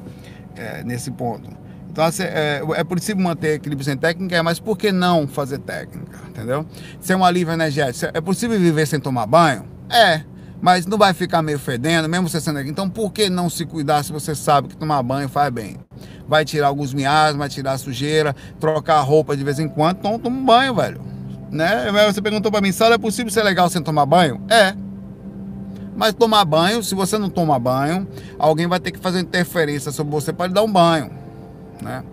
é, 0.56 0.84
nesse 0.84 1.12
ponto. 1.12 1.50
Então, 1.90 2.04
assim, 2.04 2.24
é, 2.24 2.62
é 2.76 2.84
possível 2.84 3.24
manter 3.24 3.54
equilíbrio 3.54 3.86
sem 3.86 3.96
técnica, 3.96 4.44
mas 4.44 4.60
por 4.60 4.78
que 4.78 4.92
não 4.92 5.28
fazer 5.28 5.60
técnica, 5.60 6.20
entendeu? 6.28 6.66
Ser 7.00 7.16
um 7.16 7.24
alívio 7.24 7.54
energético, 7.54 8.12
é 8.14 8.20
possível 8.20 8.60
viver 8.60 8.86
sem 8.86 9.00
tomar 9.00 9.26
banho? 9.26 9.64
É, 9.90 10.22
mas 10.62 10.86
não 10.86 10.98
vai 10.98 11.14
ficar 11.14 11.42
meio 11.42 11.58
fedendo, 11.58 12.10
mesmo 12.10 12.28
você 12.28 12.42
sendo 12.42 12.60
aqui. 12.60 12.70
Então, 12.70 12.90
por 12.90 13.14
que 13.14 13.30
não 13.30 13.50
se 13.50 13.66
cuidar 13.66 14.04
se 14.04 14.12
você 14.12 14.36
sabe 14.36 14.68
que 14.68 14.76
tomar 14.76 15.02
banho 15.04 15.30
faz 15.30 15.50
bem? 15.54 15.78
Vai 16.28 16.44
tirar 16.44 16.68
alguns 16.68 16.94
miasmas, 16.94 17.38
vai 17.38 17.50
tirar 17.50 17.78
sujeira, 17.78 18.36
trocar 18.60 18.96
a 18.96 19.02
roupa 19.02 19.38
de 19.38 19.44
vez 19.46 19.58
em 19.58 19.70
quando, 19.70 20.00
então 20.00 20.20
toma 20.20 20.38
um 20.38 20.46
banho, 20.46 20.76
velho 20.76 21.15
né? 21.52 21.92
Você 22.12 22.22
perguntou 22.22 22.52
para 22.52 22.62
mim, 22.62 22.72
Sala, 22.72 22.96
é 22.96 22.98
possível 22.98 23.32
ser 23.32 23.44
legal 23.44 23.70
sem 23.70 23.82
tomar 23.82 24.06
banho? 24.06 24.42
É. 24.50 24.76
Mas 25.96 26.14
tomar 26.14 26.44
banho, 26.44 26.84
se 26.84 26.94
você 26.94 27.18
não 27.18 27.30
toma 27.30 27.58
banho, 27.58 28.08
alguém 28.38 28.68
vai 28.68 28.80
ter 28.80 28.92
que 28.92 29.00
fazer 29.00 29.20
interferência 29.20 29.92
sobre 29.92 30.12
você 30.12 30.34
para 30.34 30.48
lhe 30.48 30.54
dar 30.54 30.64
um 30.64 30.72
banho, 30.72 31.10
né? 31.82 32.04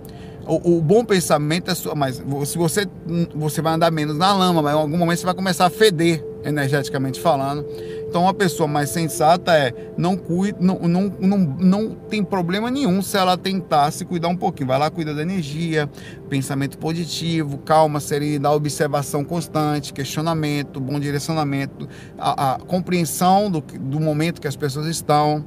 O, 0.47 0.79
o, 0.79 0.83
bom 0.83 1.05
pensamento 1.05 1.71
é 1.71 1.75
sua, 1.75 1.95
mas 1.95 2.21
se 2.47 2.59
você 2.59 2.85
você 3.33 3.63
vai 3.63 3.75
andar 3.75 3.93
menos 3.93 4.17
na 4.17 4.35
lama, 4.35 4.61
mas 4.61 4.75
em 4.75 4.77
algum 4.77 4.97
momento 4.97 5.19
você 5.19 5.25
vai 5.25 5.35
começar 5.35 5.67
a 5.67 5.71
feder 5.71 6.25
energeticamente 6.45 7.21
falando. 7.21 7.65
Então, 8.09 8.23
uma 8.23 8.35
pessoa 8.35 8.69
mais 8.69 8.91
sensata 8.91 9.57
é 9.57 9.73
não 9.97 10.17
cuida, 10.17 10.59
não, 10.61 10.79
não, 10.81 11.17
não, 11.19 11.39
não 11.39 11.91
tem 11.91 12.23
problema 12.23 12.71
nenhum 12.71 13.01
se 13.01 13.17
ela 13.17 13.39
tentar 13.39 13.91
se 13.91 14.05
cuidar 14.05 14.29
um 14.29 14.37
pouquinho. 14.37 14.69
Vai 14.69 14.79
lá, 14.79 14.91
cuida 14.91 15.15
da 15.15 15.23
energia, 15.23 15.89
pensamento 16.29 16.77
positivo, 16.77 17.59
calma, 17.59 18.01
serenidade, 18.01 18.55
observação 18.55 19.25
constante, 19.25 19.93
questionamento, 19.93 20.79
bom 20.79 21.01
direcionamento, 21.01 21.89
a, 22.19 22.55
a 22.55 22.59
compreensão 22.59 23.51
do, 23.51 23.61
do 23.61 23.99
momento 23.99 24.41
que 24.41 24.49
as 24.49 24.57
pessoas 24.57 24.87
estão. 24.87 25.45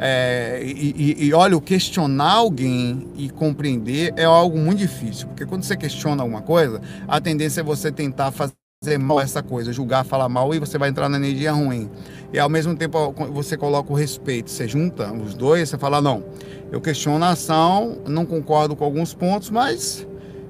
É, 0.00 0.60
e, 0.64 0.94
e, 0.96 1.26
e, 1.26 1.34
olha, 1.34 1.60
questionar 1.60 2.34
alguém 2.34 3.08
e 3.16 3.28
compreender 3.28 4.12
é 4.16 4.24
algo 4.24 4.56
muito 4.56 4.78
difícil, 4.78 5.26
porque 5.26 5.44
quando 5.44 5.64
você 5.64 5.76
questiona 5.76 6.22
alguma 6.22 6.40
coisa, 6.40 6.80
a 7.08 7.20
tendência 7.20 7.62
é 7.62 7.64
você 7.64 7.90
tentar 7.90 8.30
fazer 8.30 8.54
fazer 8.80 8.96
mal 8.96 9.20
essa 9.20 9.42
coisa, 9.42 9.72
julgar, 9.72 10.04
falar 10.04 10.28
mal 10.28 10.54
e 10.54 10.60
você 10.60 10.78
vai 10.78 10.88
entrar 10.88 11.08
na 11.08 11.16
energia 11.16 11.50
ruim. 11.50 11.90
E 12.32 12.38
ao 12.38 12.48
mesmo 12.48 12.76
tempo 12.76 13.12
você 13.32 13.56
coloca 13.56 13.92
o 13.92 13.96
respeito, 13.96 14.52
você 14.52 14.68
junta 14.68 15.12
os 15.12 15.34
dois, 15.34 15.68
você 15.68 15.76
fala 15.76 16.00
não, 16.00 16.22
eu 16.70 16.80
questiono 16.80 17.24
a 17.24 17.30
ação, 17.30 17.98
não 18.06 18.24
concordo 18.24 18.76
com 18.76 18.84
alguns 18.84 19.12
pontos, 19.12 19.50
mas 19.50 20.06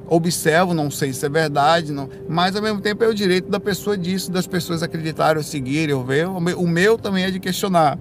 observo, 0.06 0.74
não 0.74 0.90
sei 0.90 1.14
se 1.14 1.24
é 1.24 1.28
verdade, 1.30 1.90
não, 1.90 2.06
mas 2.28 2.54
ao 2.54 2.60
mesmo 2.60 2.82
tempo 2.82 3.02
é 3.02 3.08
o 3.08 3.14
direito 3.14 3.48
da 3.48 3.58
pessoa 3.58 3.96
disso, 3.96 4.30
das 4.30 4.46
pessoas 4.46 4.82
acreditarem, 4.82 5.42
seguirem, 5.42 5.94
ou 5.94 6.04
ver. 6.04 6.26
O 6.28 6.68
meu 6.68 6.98
também 6.98 7.24
é 7.24 7.30
de 7.30 7.40
questionar. 7.40 7.98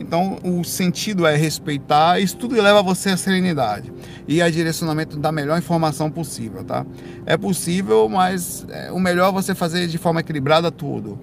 Então, 0.00 0.38
o 0.44 0.64
sentido 0.64 1.26
é 1.26 1.36
respeitar, 1.36 2.20
isso 2.20 2.36
tudo 2.36 2.54
leva 2.54 2.82
você 2.82 3.10
à 3.10 3.16
serenidade 3.16 3.92
e 4.26 4.40
a 4.40 4.48
direcionamento 4.48 5.18
da 5.18 5.32
melhor 5.32 5.58
informação 5.58 6.10
possível, 6.10 6.64
tá? 6.64 6.86
É 7.26 7.36
possível, 7.36 8.08
mas 8.08 8.64
é, 8.70 8.92
o 8.92 9.00
melhor 9.00 9.30
é 9.30 9.32
você 9.32 9.54
fazer 9.54 9.86
de 9.86 9.98
forma 9.98 10.20
equilibrada 10.20 10.70
tudo. 10.70 11.18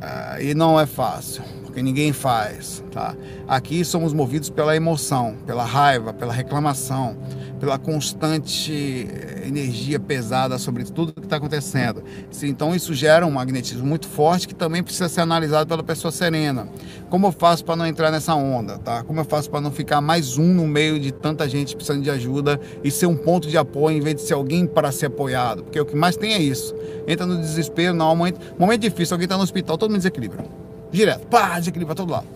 Uh, 0.00 0.40
e 0.40 0.54
não 0.54 0.80
é 0.80 0.86
fácil, 0.86 1.42
porque 1.70 1.82
ninguém 1.82 2.12
faz, 2.12 2.82
tá? 2.90 3.14
Aqui 3.46 3.84
somos 3.84 4.12
movidos 4.12 4.50
pela 4.50 4.74
emoção, 4.74 5.36
pela 5.46 5.64
raiva, 5.64 6.12
pela 6.12 6.32
reclamação 6.32 7.16
pela 7.60 7.78
constante 7.78 9.06
eh, 9.06 9.46
energia 9.46 10.00
pesada 10.00 10.58
sobre 10.58 10.82
tudo 10.84 11.12
que 11.12 11.20
está 11.20 11.36
acontecendo. 11.36 12.02
Então 12.42 12.74
isso 12.74 12.94
gera 12.94 13.26
um 13.26 13.30
magnetismo 13.30 13.86
muito 13.86 14.08
forte 14.08 14.48
que 14.48 14.54
também 14.54 14.82
precisa 14.82 15.08
ser 15.08 15.20
analisado 15.20 15.68
pela 15.68 15.82
pessoa 15.82 16.10
serena. 16.10 16.66
Como 17.10 17.26
eu 17.26 17.32
faço 17.32 17.64
para 17.64 17.76
não 17.76 17.86
entrar 17.86 18.10
nessa 18.10 18.34
onda, 18.34 18.78
tá? 18.78 19.02
Como 19.02 19.20
eu 19.20 19.24
faço 19.24 19.50
para 19.50 19.60
não 19.60 19.70
ficar 19.70 20.00
mais 20.00 20.38
um 20.38 20.54
no 20.54 20.66
meio 20.66 20.98
de 20.98 21.12
tanta 21.12 21.46
gente 21.46 21.76
precisando 21.76 22.02
de 22.02 22.10
ajuda 22.10 22.58
e 22.82 22.90
ser 22.90 23.06
um 23.06 23.16
ponto 23.16 23.46
de 23.46 23.58
apoio 23.58 23.98
em 23.98 24.00
vez 24.00 24.16
de 24.16 24.22
ser 24.22 24.34
alguém 24.34 24.66
para 24.66 24.90
ser 24.90 25.06
apoiado? 25.06 25.62
Porque 25.62 25.78
o 25.78 25.84
que 25.84 25.94
mais 25.94 26.16
tem 26.16 26.32
é 26.32 26.38
isso. 26.38 26.74
Entra 27.06 27.26
no 27.26 27.36
desespero, 27.36 27.94
não, 27.94 28.16
momento, 28.16 28.40
momento 28.58 28.80
difícil, 28.80 29.14
alguém 29.14 29.26
está 29.26 29.36
no 29.36 29.42
hospital, 29.42 29.76
todo 29.76 29.90
mundo 29.90 29.98
desequilibra. 29.98 30.69
Direto, 30.90 31.26
pá, 31.26 31.58
desequilibra 31.58 31.94
todo 31.94 32.10
lado. 32.10 32.26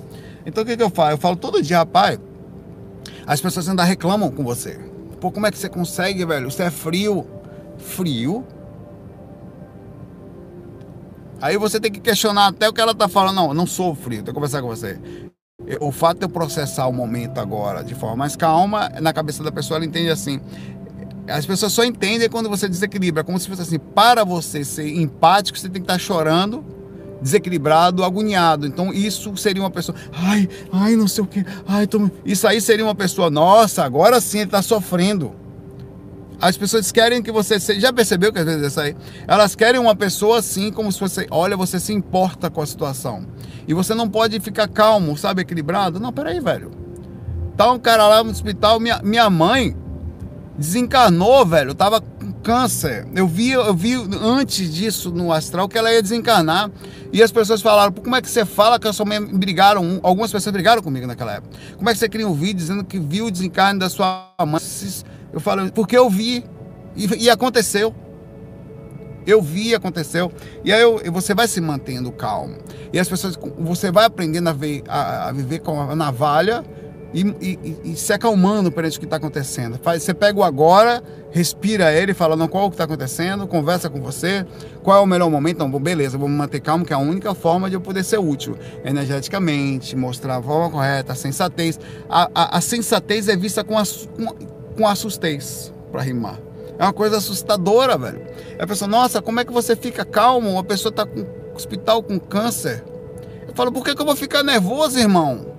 Então 0.47 0.63
o 0.63 0.67
que, 0.67 0.77
que 0.77 0.83
eu 0.83 0.91
faço? 0.91 1.13
Eu 1.13 1.19
falo 1.19 1.37
todo 1.37 1.63
dia, 1.63 1.79
rapaz, 1.79 2.19
as 3.27 3.41
pessoas 3.41 3.69
ainda 3.69 3.83
reclamam 3.85 4.31
com 4.31 4.45
você. 4.45 4.79
Pô, 5.21 5.31
como 5.31 5.47
é 5.47 5.51
que 5.51 5.59
você 5.59 5.69
consegue, 5.69 6.25
velho? 6.25 6.51
Você 6.51 6.65
é 6.65 6.71
frio. 6.71 7.27
Frio? 7.79 8.45
Aí 11.41 11.57
você 11.57 11.81
tem 11.81 11.91
que 11.91 12.01
questionar 12.01 12.49
até 12.49 12.69
o 12.69 12.73
que 12.73 12.81
ela 12.81 12.95
tá 12.95 13.09
falando. 13.09 13.37
Não, 13.37 13.49
eu 13.49 13.55
não 13.55 13.67
sou 13.67 13.95
frio, 13.95 14.23
tenho 14.23 14.27
que 14.27 14.33
conversar 14.33 14.61
com 14.63 14.69
você. 14.69 14.99
O 15.81 15.91
fato 15.91 16.19
de 16.19 16.25
eu 16.25 16.29
processar 16.29 16.87
o 16.87 16.93
momento 16.93 17.39
agora 17.39 17.83
de 17.83 17.95
forma 17.95 18.17
mais 18.17 18.37
calma, 18.37 18.91
na 19.01 19.13
cabeça 19.13 19.43
da 19.43 19.51
pessoa 19.51 19.79
ela 19.79 19.87
entende 19.87 20.11
assim. 20.11 20.41
As 21.27 21.47
pessoas 21.47 21.73
só 21.73 21.85
entendem 21.85 22.29
quando 22.29 22.51
você 22.51 22.69
desequilibra. 22.69 23.25
Como 23.25 23.39
se 23.39 23.49
fosse 23.49 23.63
assim, 23.63 23.79
para 23.79 24.25
você 24.25 24.63
ser 24.63 24.89
empático, 24.95 25.59
você 25.59 25.69
tem 25.69 25.81
que 25.81 25.85
estar 25.85 25.95
tá 25.95 25.99
chorando 25.99 26.63
desequilibrado, 27.21 28.05
agoniado. 28.05 28.67
Então 28.67 28.93
isso 28.93 29.37
seria 29.37 29.63
uma 29.63 29.71
pessoa, 29.71 29.97
ai, 30.13 30.49
ai, 30.73 30.97
não 30.97 31.09
sei 31.09 31.25
o 31.25 31.27
que, 31.27 31.45
ai, 31.67 31.87
tô... 31.87 32.11
isso 32.25 32.47
aí 32.47 32.61
seria 32.61 32.85
uma 32.85 32.95
pessoa, 32.95 33.31
nossa, 33.31 33.85
agora 33.85 34.21
sim 34.21 34.39
ele 34.39 34.47
está 34.47 34.63
sofrendo. 34.63 35.33
As 36.41 36.57
pessoas 36.57 36.91
querem 36.93 37.23
que 37.23 37.33
você 37.33 37.59
seja, 37.59 37.81
já 37.81 37.93
percebeu 37.93 38.33
que 38.33 38.39
às 38.39 38.45
vezes 38.45 38.63
é 38.63 38.67
isso 38.67 38.81
aí? 38.81 38.97
Elas 39.27 39.55
querem 39.55 39.81
uma 39.81 39.95
pessoa 39.95 40.39
assim, 40.39 40.71
como 40.71 40.91
se 40.93 41.01
você, 41.01 41.27
olha, 41.31 41.57
você 41.57 41.79
se 41.81 41.93
importa 41.93 42.51
com 42.51 42.61
a 42.61 42.67
situação. 42.67 43.27
E 43.67 43.73
você 43.73 43.95
não 43.95 44.09
pode 44.09 44.39
ficar 44.41 44.69
calmo, 44.69 45.17
sabe, 45.17 45.43
equilibrado. 45.43 45.99
Não, 45.99 46.13
peraí, 46.13 46.41
velho. 46.41 46.71
Tá 47.57 47.71
um 47.73 47.79
cara 47.79 48.07
lá 48.07 48.23
no 48.23 48.31
hospital, 48.31 48.79
minha, 48.81 49.01
minha 49.03 49.31
mãe 49.31 49.75
desencarnou, 50.59 51.47
velho. 51.47 51.75
Tava 51.75 52.01
câncer. 52.45 53.07
Eu 53.15 53.27
vi, 53.27 53.51
eu 53.51 53.75
vi 53.75 53.95
antes 54.23 54.73
disso 54.73 55.11
no 55.11 55.33
astral 55.33 55.67
que 55.67 55.77
ela 55.77 55.93
ia 55.93 56.03
desencarnar. 56.03 56.71
E 57.11 57.23
as 57.23 57.33
pessoas 57.33 57.63
falaram, 57.63 57.93
como 57.93 58.15
é 58.15 58.21
que 58.21 58.29
você 58.29 58.45
fala 58.45 58.79
que 58.79 58.93
sua 58.93 59.07
mãe 59.07 59.25
brigaram? 59.25 59.99
Algumas 60.03 60.31
pessoas 60.31 60.53
brigaram 60.53 60.83
comigo 60.83 61.07
naquela 61.07 61.35
época. 61.37 61.57
Como 61.77 61.89
é 61.89 61.93
que 61.93 61.99
você 61.99 62.09
cria 62.09 62.29
um 62.29 62.35
vídeo 62.35 62.57
dizendo 62.57 62.85
que 62.85 62.99
viu 62.99 63.27
o 63.27 63.31
desencarne 63.31 63.81
da 63.81 63.89
sua 63.89 64.31
mãe? 64.47 64.61
Eu 65.33 65.41
falo, 65.41 65.73
porque 65.73 65.97
eu 65.97 66.09
vi. 66.11 66.45
E, 66.95 67.25
e 67.25 67.31
aconteceu. 67.31 67.95
Eu 69.27 69.41
vi, 69.41 69.75
aconteceu. 69.75 70.31
E 70.63 70.73
aí 70.73 70.83
eu, 70.83 71.01
você 71.11 71.35
vai 71.35 71.49
se 71.49 71.61
mantendo 71.61 72.13
calmo. 72.13 72.59
E 72.93 73.01
as 73.01 73.09
pessoas, 73.09 73.39
você 73.59 73.91
vai 73.91 74.05
aprendendo 74.05 74.49
a, 74.49 74.53
ver, 74.53 74.85
a, 74.87 75.29
a 75.29 75.33
viver 75.33 75.61
com 75.61 75.81
a 75.81 75.97
navalha 75.97 76.63
e, 77.15 77.21
e, 77.41 77.93
e 77.93 77.97
se 77.97 78.13
acalmando 78.13 78.73
perante 78.73 78.97
o 78.97 79.01
que 79.01 79.07
está 79.07 79.17
acontecendo. 79.17 79.79
Você 79.83 80.13
pega 80.13 80.39
o 80.39 80.43
agora, 80.43 81.01
respira 81.31 81.93
ele, 81.93 82.13
fala, 82.13 82.35
não, 82.35 82.49
qual 82.49 82.65
é 82.65 82.67
o 82.67 82.71
que 82.71 82.75
está 82.75 82.85
acontecendo, 82.85 83.47
conversa 83.47 83.89
com 83.89 84.01
você, 84.01 84.45
qual 84.83 84.99
é 84.99 85.01
o 85.01 85.07
melhor 85.07 85.31
momento, 85.31 85.65
então, 85.65 85.81
beleza, 85.81 86.19
vou 86.19 86.29
me 86.29 86.35
manter 86.35 86.61
calmo, 86.61 86.85
que 86.85 86.93
é 86.93 86.97
a 86.97 86.99
única 86.99 87.33
forma 87.35 87.71
de 87.71 87.77
eu 87.77 87.81
poder 87.81 88.03
ser 88.03 88.19
útil, 88.19 88.59
energeticamente, 88.85 89.95
mostrar 89.95 90.39
a 90.39 90.43
forma 90.43 90.69
correta, 90.71 91.13
a 91.13 91.17
sensatez. 91.17 91.79
A, 92.09 92.29
a, 92.35 92.59
a 92.59 92.61
sensatez 92.61 93.29
é 93.29 93.37
vista 93.37 93.63
com, 93.63 93.79
a, 93.79 93.85
com, 94.17 94.27
com 94.27 95.91
para 95.93 96.03
rimar. 96.03 96.41
É 96.77 96.83
uma 96.83 96.93
coisa 96.93 97.19
assustadora, 97.19 97.97
velho. 97.97 98.21
A 98.59 98.67
pessoa, 98.67 98.89
nossa, 98.89 99.23
como 99.23 99.39
é 99.39 99.45
que 99.45 99.53
você 99.53 99.77
fica 99.77 100.05
calmo? 100.05 100.51
Uma 100.51 100.65
pessoa 100.65 100.91
está 100.91 101.07
com 101.07 101.25
hospital 101.55 102.03
com 102.03 102.19
câncer. 102.19 102.83
Eu 103.47 103.55
falo, 103.55 103.71
por 103.71 103.85
que, 103.85 103.95
que 103.95 104.03
eu 104.03 104.07
vou 104.07 104.17
ficar 104.17 104.43
nervoso, 104.43 104.99
irmão? 104.99 105.54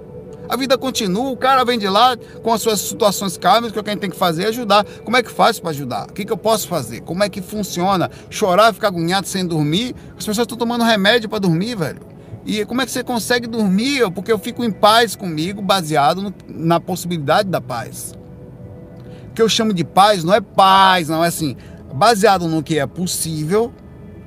A 0.47 0.55
vida 0.55 0.77
continua, 0.77 1.29
o 1.29 1.37
cara 1.37 1.63
vem 1.63 1.79
de 1.79 1.87
lá 1.87 2.15
com 2.43 2.53
as 2.53 2.61
suas 2.61 2.79
situações 2.79 3.37
calmas, 3.37 3.71
que 3.71 3.81
quem 3.81 3.97
tem 3.97 4.09
que 4.09 4.15
fazer 4.15 4.43
é 4.43 4.47
ajudar. 4.47 4.85
Como 5.03 5.17
é 5.17 5.23
que 5.23 5.31
faz 5.31 5.59
para 5.59 5.71
ajudar? 5.71 6.07
O 6.09 6.13
que, 6.13 6.23
que 6.23 6.31
eu 6.31 6.37
posso 6.37 6.67
fazer? 6.67 7.01
Como 7.01 7.23
é 7.23 7.29
que 7.29 7.41
funciona? 7.41 8.09
Chorar, 8.29 8.73
ficar 8.73 8.87
agoniado 8.87 9.27
sem 9.27 9.45
dormir? 9.45 9.95
As 10.09 10.25
pessoas 10.25 10.39
estão 10.39 10.57
tomando 10.57 10.83
remédio 10.83 11.27
para 11.27 11.39
dormir, 11.39 11.75
velho. 11.75 11.99
E 12.45 12.63
como 12.65 12.81
é 12.81 12.85
que 12.85 12.91
você 12.91 13.03
consegue 13.03 13.47
dormir? 13.47 14.09
Porque 14.11 14.31
eu 14.31 14.37
fico 14.37 14.63
em 14.63 14.71
paz 14.71 15.15
comigo, 15.15 15.61
baseado 15.61 16.21
no, 16.21 16.33
na 16.47 16.79
possibilidade 16.79 17.49
da 17.49 17.59
paz. 17.59 18.13
O 19.29 19.33
que 19.33 19.41
eu 19.41 19.49
chamo 19.49 19.73
de 19.73 19.83
paz 19.83 20.23
não 20.23 20.33
é 20.33 20.39
paz, 20.39 21.09
não 21.09 21.23
é 21.23 21.27
assim. 21.27 21.57
Baseado 21.91 22.47
no 22.47 22.61
que 22.61 22.77
é 22.77 22.85
possível, 22.85 23.73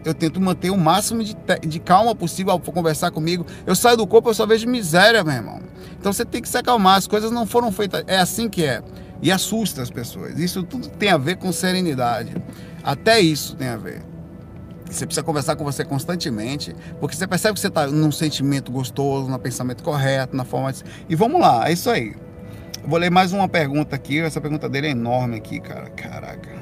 eu 0.04 0.14
tento 0.14 0.40
manter 0.40 0.70
o 0.70 0.76
máximo 0.76 1.22
de, 1.22 1.36
de 1.66 1.78
calma 1.78 2.14
possível 2.14 2.52
ao 2.52 2.60
conversar 2.60 3.10
comigo. 3.10 3.44
Eu 3.66 3.74
saio 3.74 3.96
do 3.96 4.06
corpo, 4.06 4.30
eu 4.30 4.34
só 4.34 4.46
vejo 4.46 4.68
miséria, 4.68 5.22
meu 5.24 5.34
irmão. 5.34 5.60
Então 5.98 6.12
você 6.12 6.24
tem 6.24 6.40
que 6.40 6.48
se 6.48 6.56
acalmar, 6.56 6.96
as 6.96 7.06
coisas 7.06 7.30
não 7.30 7.46
foram 7.46 7.72
feitas. 7.72 8.04
É 8.06 8.18
assim 8.18 8.48
que 8.48 8.64
é. 8.64 8.82
E 9.20 9.32
assusta 9.32 9.82
as 9.82 9.90
pessoas. 9.90 10.38
Isso 10.38 10.62
tudo 10.62 10.88
tem 10.88 11.10
a 11.10 11.16
ver 11.16 11.36
com 11.36 11.50
serenidade. 11.52 12.36
Até 12.82 13.20
isso 13.20 13.56
tem 13.56 13.68
a 13.68 13.76
ver. 13.76 14.02
Você 14.88 15.04
precisa 15.04 15.22
conversar 15.22 15.54
com 15.56 15.64
você 15.64 15.84
constantemente, 15.84 16.74
porque 16.98 17.14
você 17.14 17.26
percebe 17.26 17.54
que 17.54 17.60
você 17.60 17.68
está 17.68 17.86
num 17.86 18.10
sentimento 18.10 18.72
gostoso, 18.72 19.28
no 19.28 19.38
pensamento 19.38 19.82
correto, 19.82 20.34
na 20.34 20.44
forma 20.44 20.72
de... 20.72 20.82
E 21.08 21.14
vamos 21.14 21.40
lá, 21.40 21.68
é 21.68 21.72
isso 21.72 21.90
aí. 21.90 22.14
vou 22.86 22.98
ler 22.98 23.10
mais 23.10 23.32
uma 23.32 23.48
pergunta 23.48 23.94
aqui. 23.94 24.18
Essa 24.20 24.40
pergunta 24.40 24.68
dele 24.68 24.86
é 24.86 24.90
enorme 24.90 25.36
aqui, 25.36 25.60
cara. 25.60 25.90
Caraca. 25.90 26.57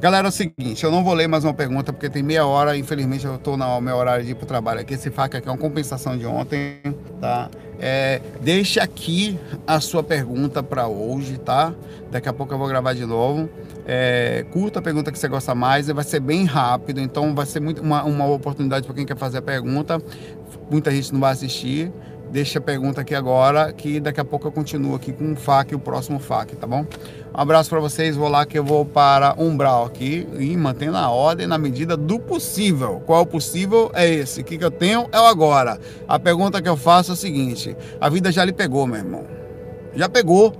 Galera, 0.00 0.28
é 0.28 0.30
o 0.30 0.32
seguinte, 0.32 0.82
eu 0.82 0.90
não 0.90 1.04
vou 1.04 1.12
ler 1.12 1.28
mais 1.28 1.44
uma 1.44 1.52
pergunta 1.52 1.92
porque 1.92 2.08
tem 2.08 2.22
meia 2.22 2.46
hora, 2.46 2.74
infelizmente 2.74 3.26
eu 3.26 3.34
estou 3.34 3.54
no 3.54 3.80
meu 3.82 3.96
horário 3.96 4.24
de 4.24 4.30
ir 4.30 4.34
para 4.34 4.44
o 4.44 4.46
trabalho 4.46 4.80
aqui. 4.80 4.94
Esse 4.94 5.10
faca 5.10 5.36
aqui 5.36 5.46
é 5.46 5.52
uma 5.52 5.58
compensação 5.58 6.16
de 6.16 6.24
ontem, 6.24 6.80
tá? 7.20 7.50
É, 7.78 8.18
deixa 8.40 8.82
aqui 8.82 9.38
a 9.66 9.78
sua 9.78 10.02
pergunta 10.02 10.62
para 10.62 10.88
hoje, 10.88 11.36
tá? 11.36 11.74
Daqui 12.10 12.30
a 12.30 12.32
pouco 12.32 12.54
eu 12.54 12.56
vou 12.56 12.66
gravar 12.66 12.94
de 12.94 13.04
novo. 13.04 13.46
É, 13.86 14.46
curta 14.50 14.78
a 14.78 14.82
pergunta 14.82 15.12
que 15.12 15.18
você 15.18 15.28
gosta 15.28 15.54
mais, 15.54 15.88
vai 15.88 16.04
ser 16.04 16.20
bem 16.20 16.46
rápido, 16.46 16.98
então 16.98 17.34
vai 17.34 17.44
ser 17.44 17.60
muito, 17.60 17.82
uma, 17.82 18.02
uma 18.02 18.24
oportunidade 18.24 18.86
para 18.86 18.94
quem 18.94 19.04
quer 19.04 19.18
fazer 19.18 19.36
a 19.36 19.42
pergunta. 19.42 20.00
Muita 20.70 20.90
gente 20.90 21.12
não 21.12 21.20
vai 21.20 21.32
assistir 21.32 21.92
deixa 22.30 22.58
a 22.58 22.62
pergunta 22.62 23.00
aqui 23.00 23.14
agora, 23.14 23.72
que 23.72 23.98
daqui 23.98 24.20
a 24.20 24.24
pouco 24.24 24.46
eu 24.46 24.52
continuo 24.52 24.94
aqui 24.94 25.12
com 25.12 25.32
o 25.32 25.36
FAQ, 25.36 25.74
o 25.74 25.78
próximo 25.78 26.18
FAQ, 26.18 26.56
tá 26.56 26.66
bom? 26.66 26.86
Um 27.34 27.40
abraço 27.40 27.68
para 27.68 27.80
vocês, 27.80 28.16
vou 28.16 28.28
lá 28.28 28.46
que 28.46 28.58
eu 28.58 28.64
vou 28.64 28.84
para 28.84 29.34
Umbral 29.36 29.84
aqui 29.84 30.26
e 30.38 30.56
mantendo 30.56 30.96
a 30.96 31.10
ordem 31.10 31.46
na 31.46 31.58
medida 31.58 31.96
do 31.96 32.18
possível. 32.18 33.02
Qual 33.04 33.18
é 33.18 33.22
o 33.22 33.26
possível? 33.26 33.90
É 33.94 34.08
esse. 34.08 34.40
O 34.40 34.44
que, 34.44 34.56
que 34.56 34.64
eu 34.64 34.70
tenho 34.70 35.08
é 35.12 35.20
o 35.20 35.24
agora. 35.24 35.78
A 36.08 36.18
pergunta 36.18 36.62
que 36.62 36.68
eu 36.68 36.76
faço 36.76 37.12
é 37.12 37.14
o 37.14 37.16
seguinte: 37.16 37.76
a 38.00 38.08
vida 38.08 38.30
já 38.30 38.44
lhe 38.44 38.52
pegou, 38.52 38.86
meu 38.86 38.96
irmão. 38.96 39.24
Já 39.94 40.08
pegou. 40.08 40.54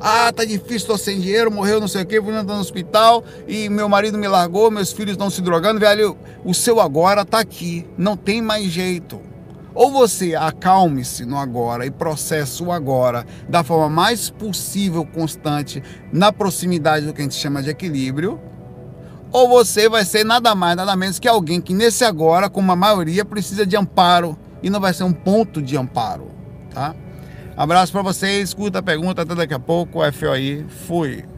Ah, 0.00 0.30
tá 0.32 0.44
difícil, 0.44 0.88
tô 0.88 0.98
sem 0.98 1.20
dinheiro, 1.20 1.50
morreu 1.50 1.80
não 1.80 1.88
sei 1.88 2.02
o 2.02 2.06
que, 2.06 2.20
vou 2.20 2.34
entrar 2.34 2.54
no 2.54 2.60
hospital 2.60 3.24
e 3.46 3.68
meu 3.70 3.88
marido 3.88 4.18
me 4.18 4.26
largou, 4.26 4.70
meus 4.70 4.92
filhos 4.92 5.12
estão 5.12 5.30
se 5.30 5.40
drogando, 5.40 5.80
velho. 5.80 6.18
O 6.44 6.52
seu 6.52 6.80
agora 6.80 7.24
tá 7.24 7.38
aqui, 7.38 7.86
não 7.96 8.16
tem 8.16 8.42
mais 8.42 8.66
jeito. 8.66 9.33
Ou 9.74 9.90
você 9.90 10.34
acalme-se 10.34 11.24
no 11.24 11.36
agora 11.36 11.84
e 11.84 11.90
processe 11.90 12.62
o 12.62 12.70
agora 12.70 13.26
da 13.48 13.64
forma 13.64 13.88
mais 13.88 14.30
possível, 14.30 15.04
constante, 15.04 15.82
na 16.12 16.32
proximidade 16.32 17.06
do 17.06 17.12
que 17.12 17.20
a 17.20 17.24
gente 17.24 17.34
chama 17.34 17.62
de 17.62 17.70
equilíbrio, 17.70 18.40
ou 19.32 19.48
você 19.48 19.88
vai 19.88 20.04
ser 20.04 20.24
nada 20.24 20.54
mais, 20.54 20.76
nada 20.76 20.94
menos 20.94 21.18
que 21.18 21.26
alguém 21.26 21.60
que 21.60 21.74
nesse 21.74 22.04
agora, 22.04 22.48
como 22.48 22.70
a 22.70 22.76
maioria, 22.76 23.24
precisa 23.24 23.66
de 23.66 23.76
amparo 23.76 24.38
e 24.62 24.70
não 24.70 24.78
vai 24.78 24.94
ser 24.94 25.02
um 25.02 25.12
ponto 25.12 25.60
de 25.60 25.76
amparo, 25.76 26.30
tá? 26.72 26.94
Abraço 27.56 27.90
para 27.90 28.02
vocês, 28.02 28.50
escuta 28.50 28.78
a 28.78 28.82
pergunta, 28.82 29.22
até 29.22 29.34
daqui 29.34 29.54
a 29.54 29.58
pouco, 29.58 29.98
FOI, 30.12 30.64
fui. 30.86 31.33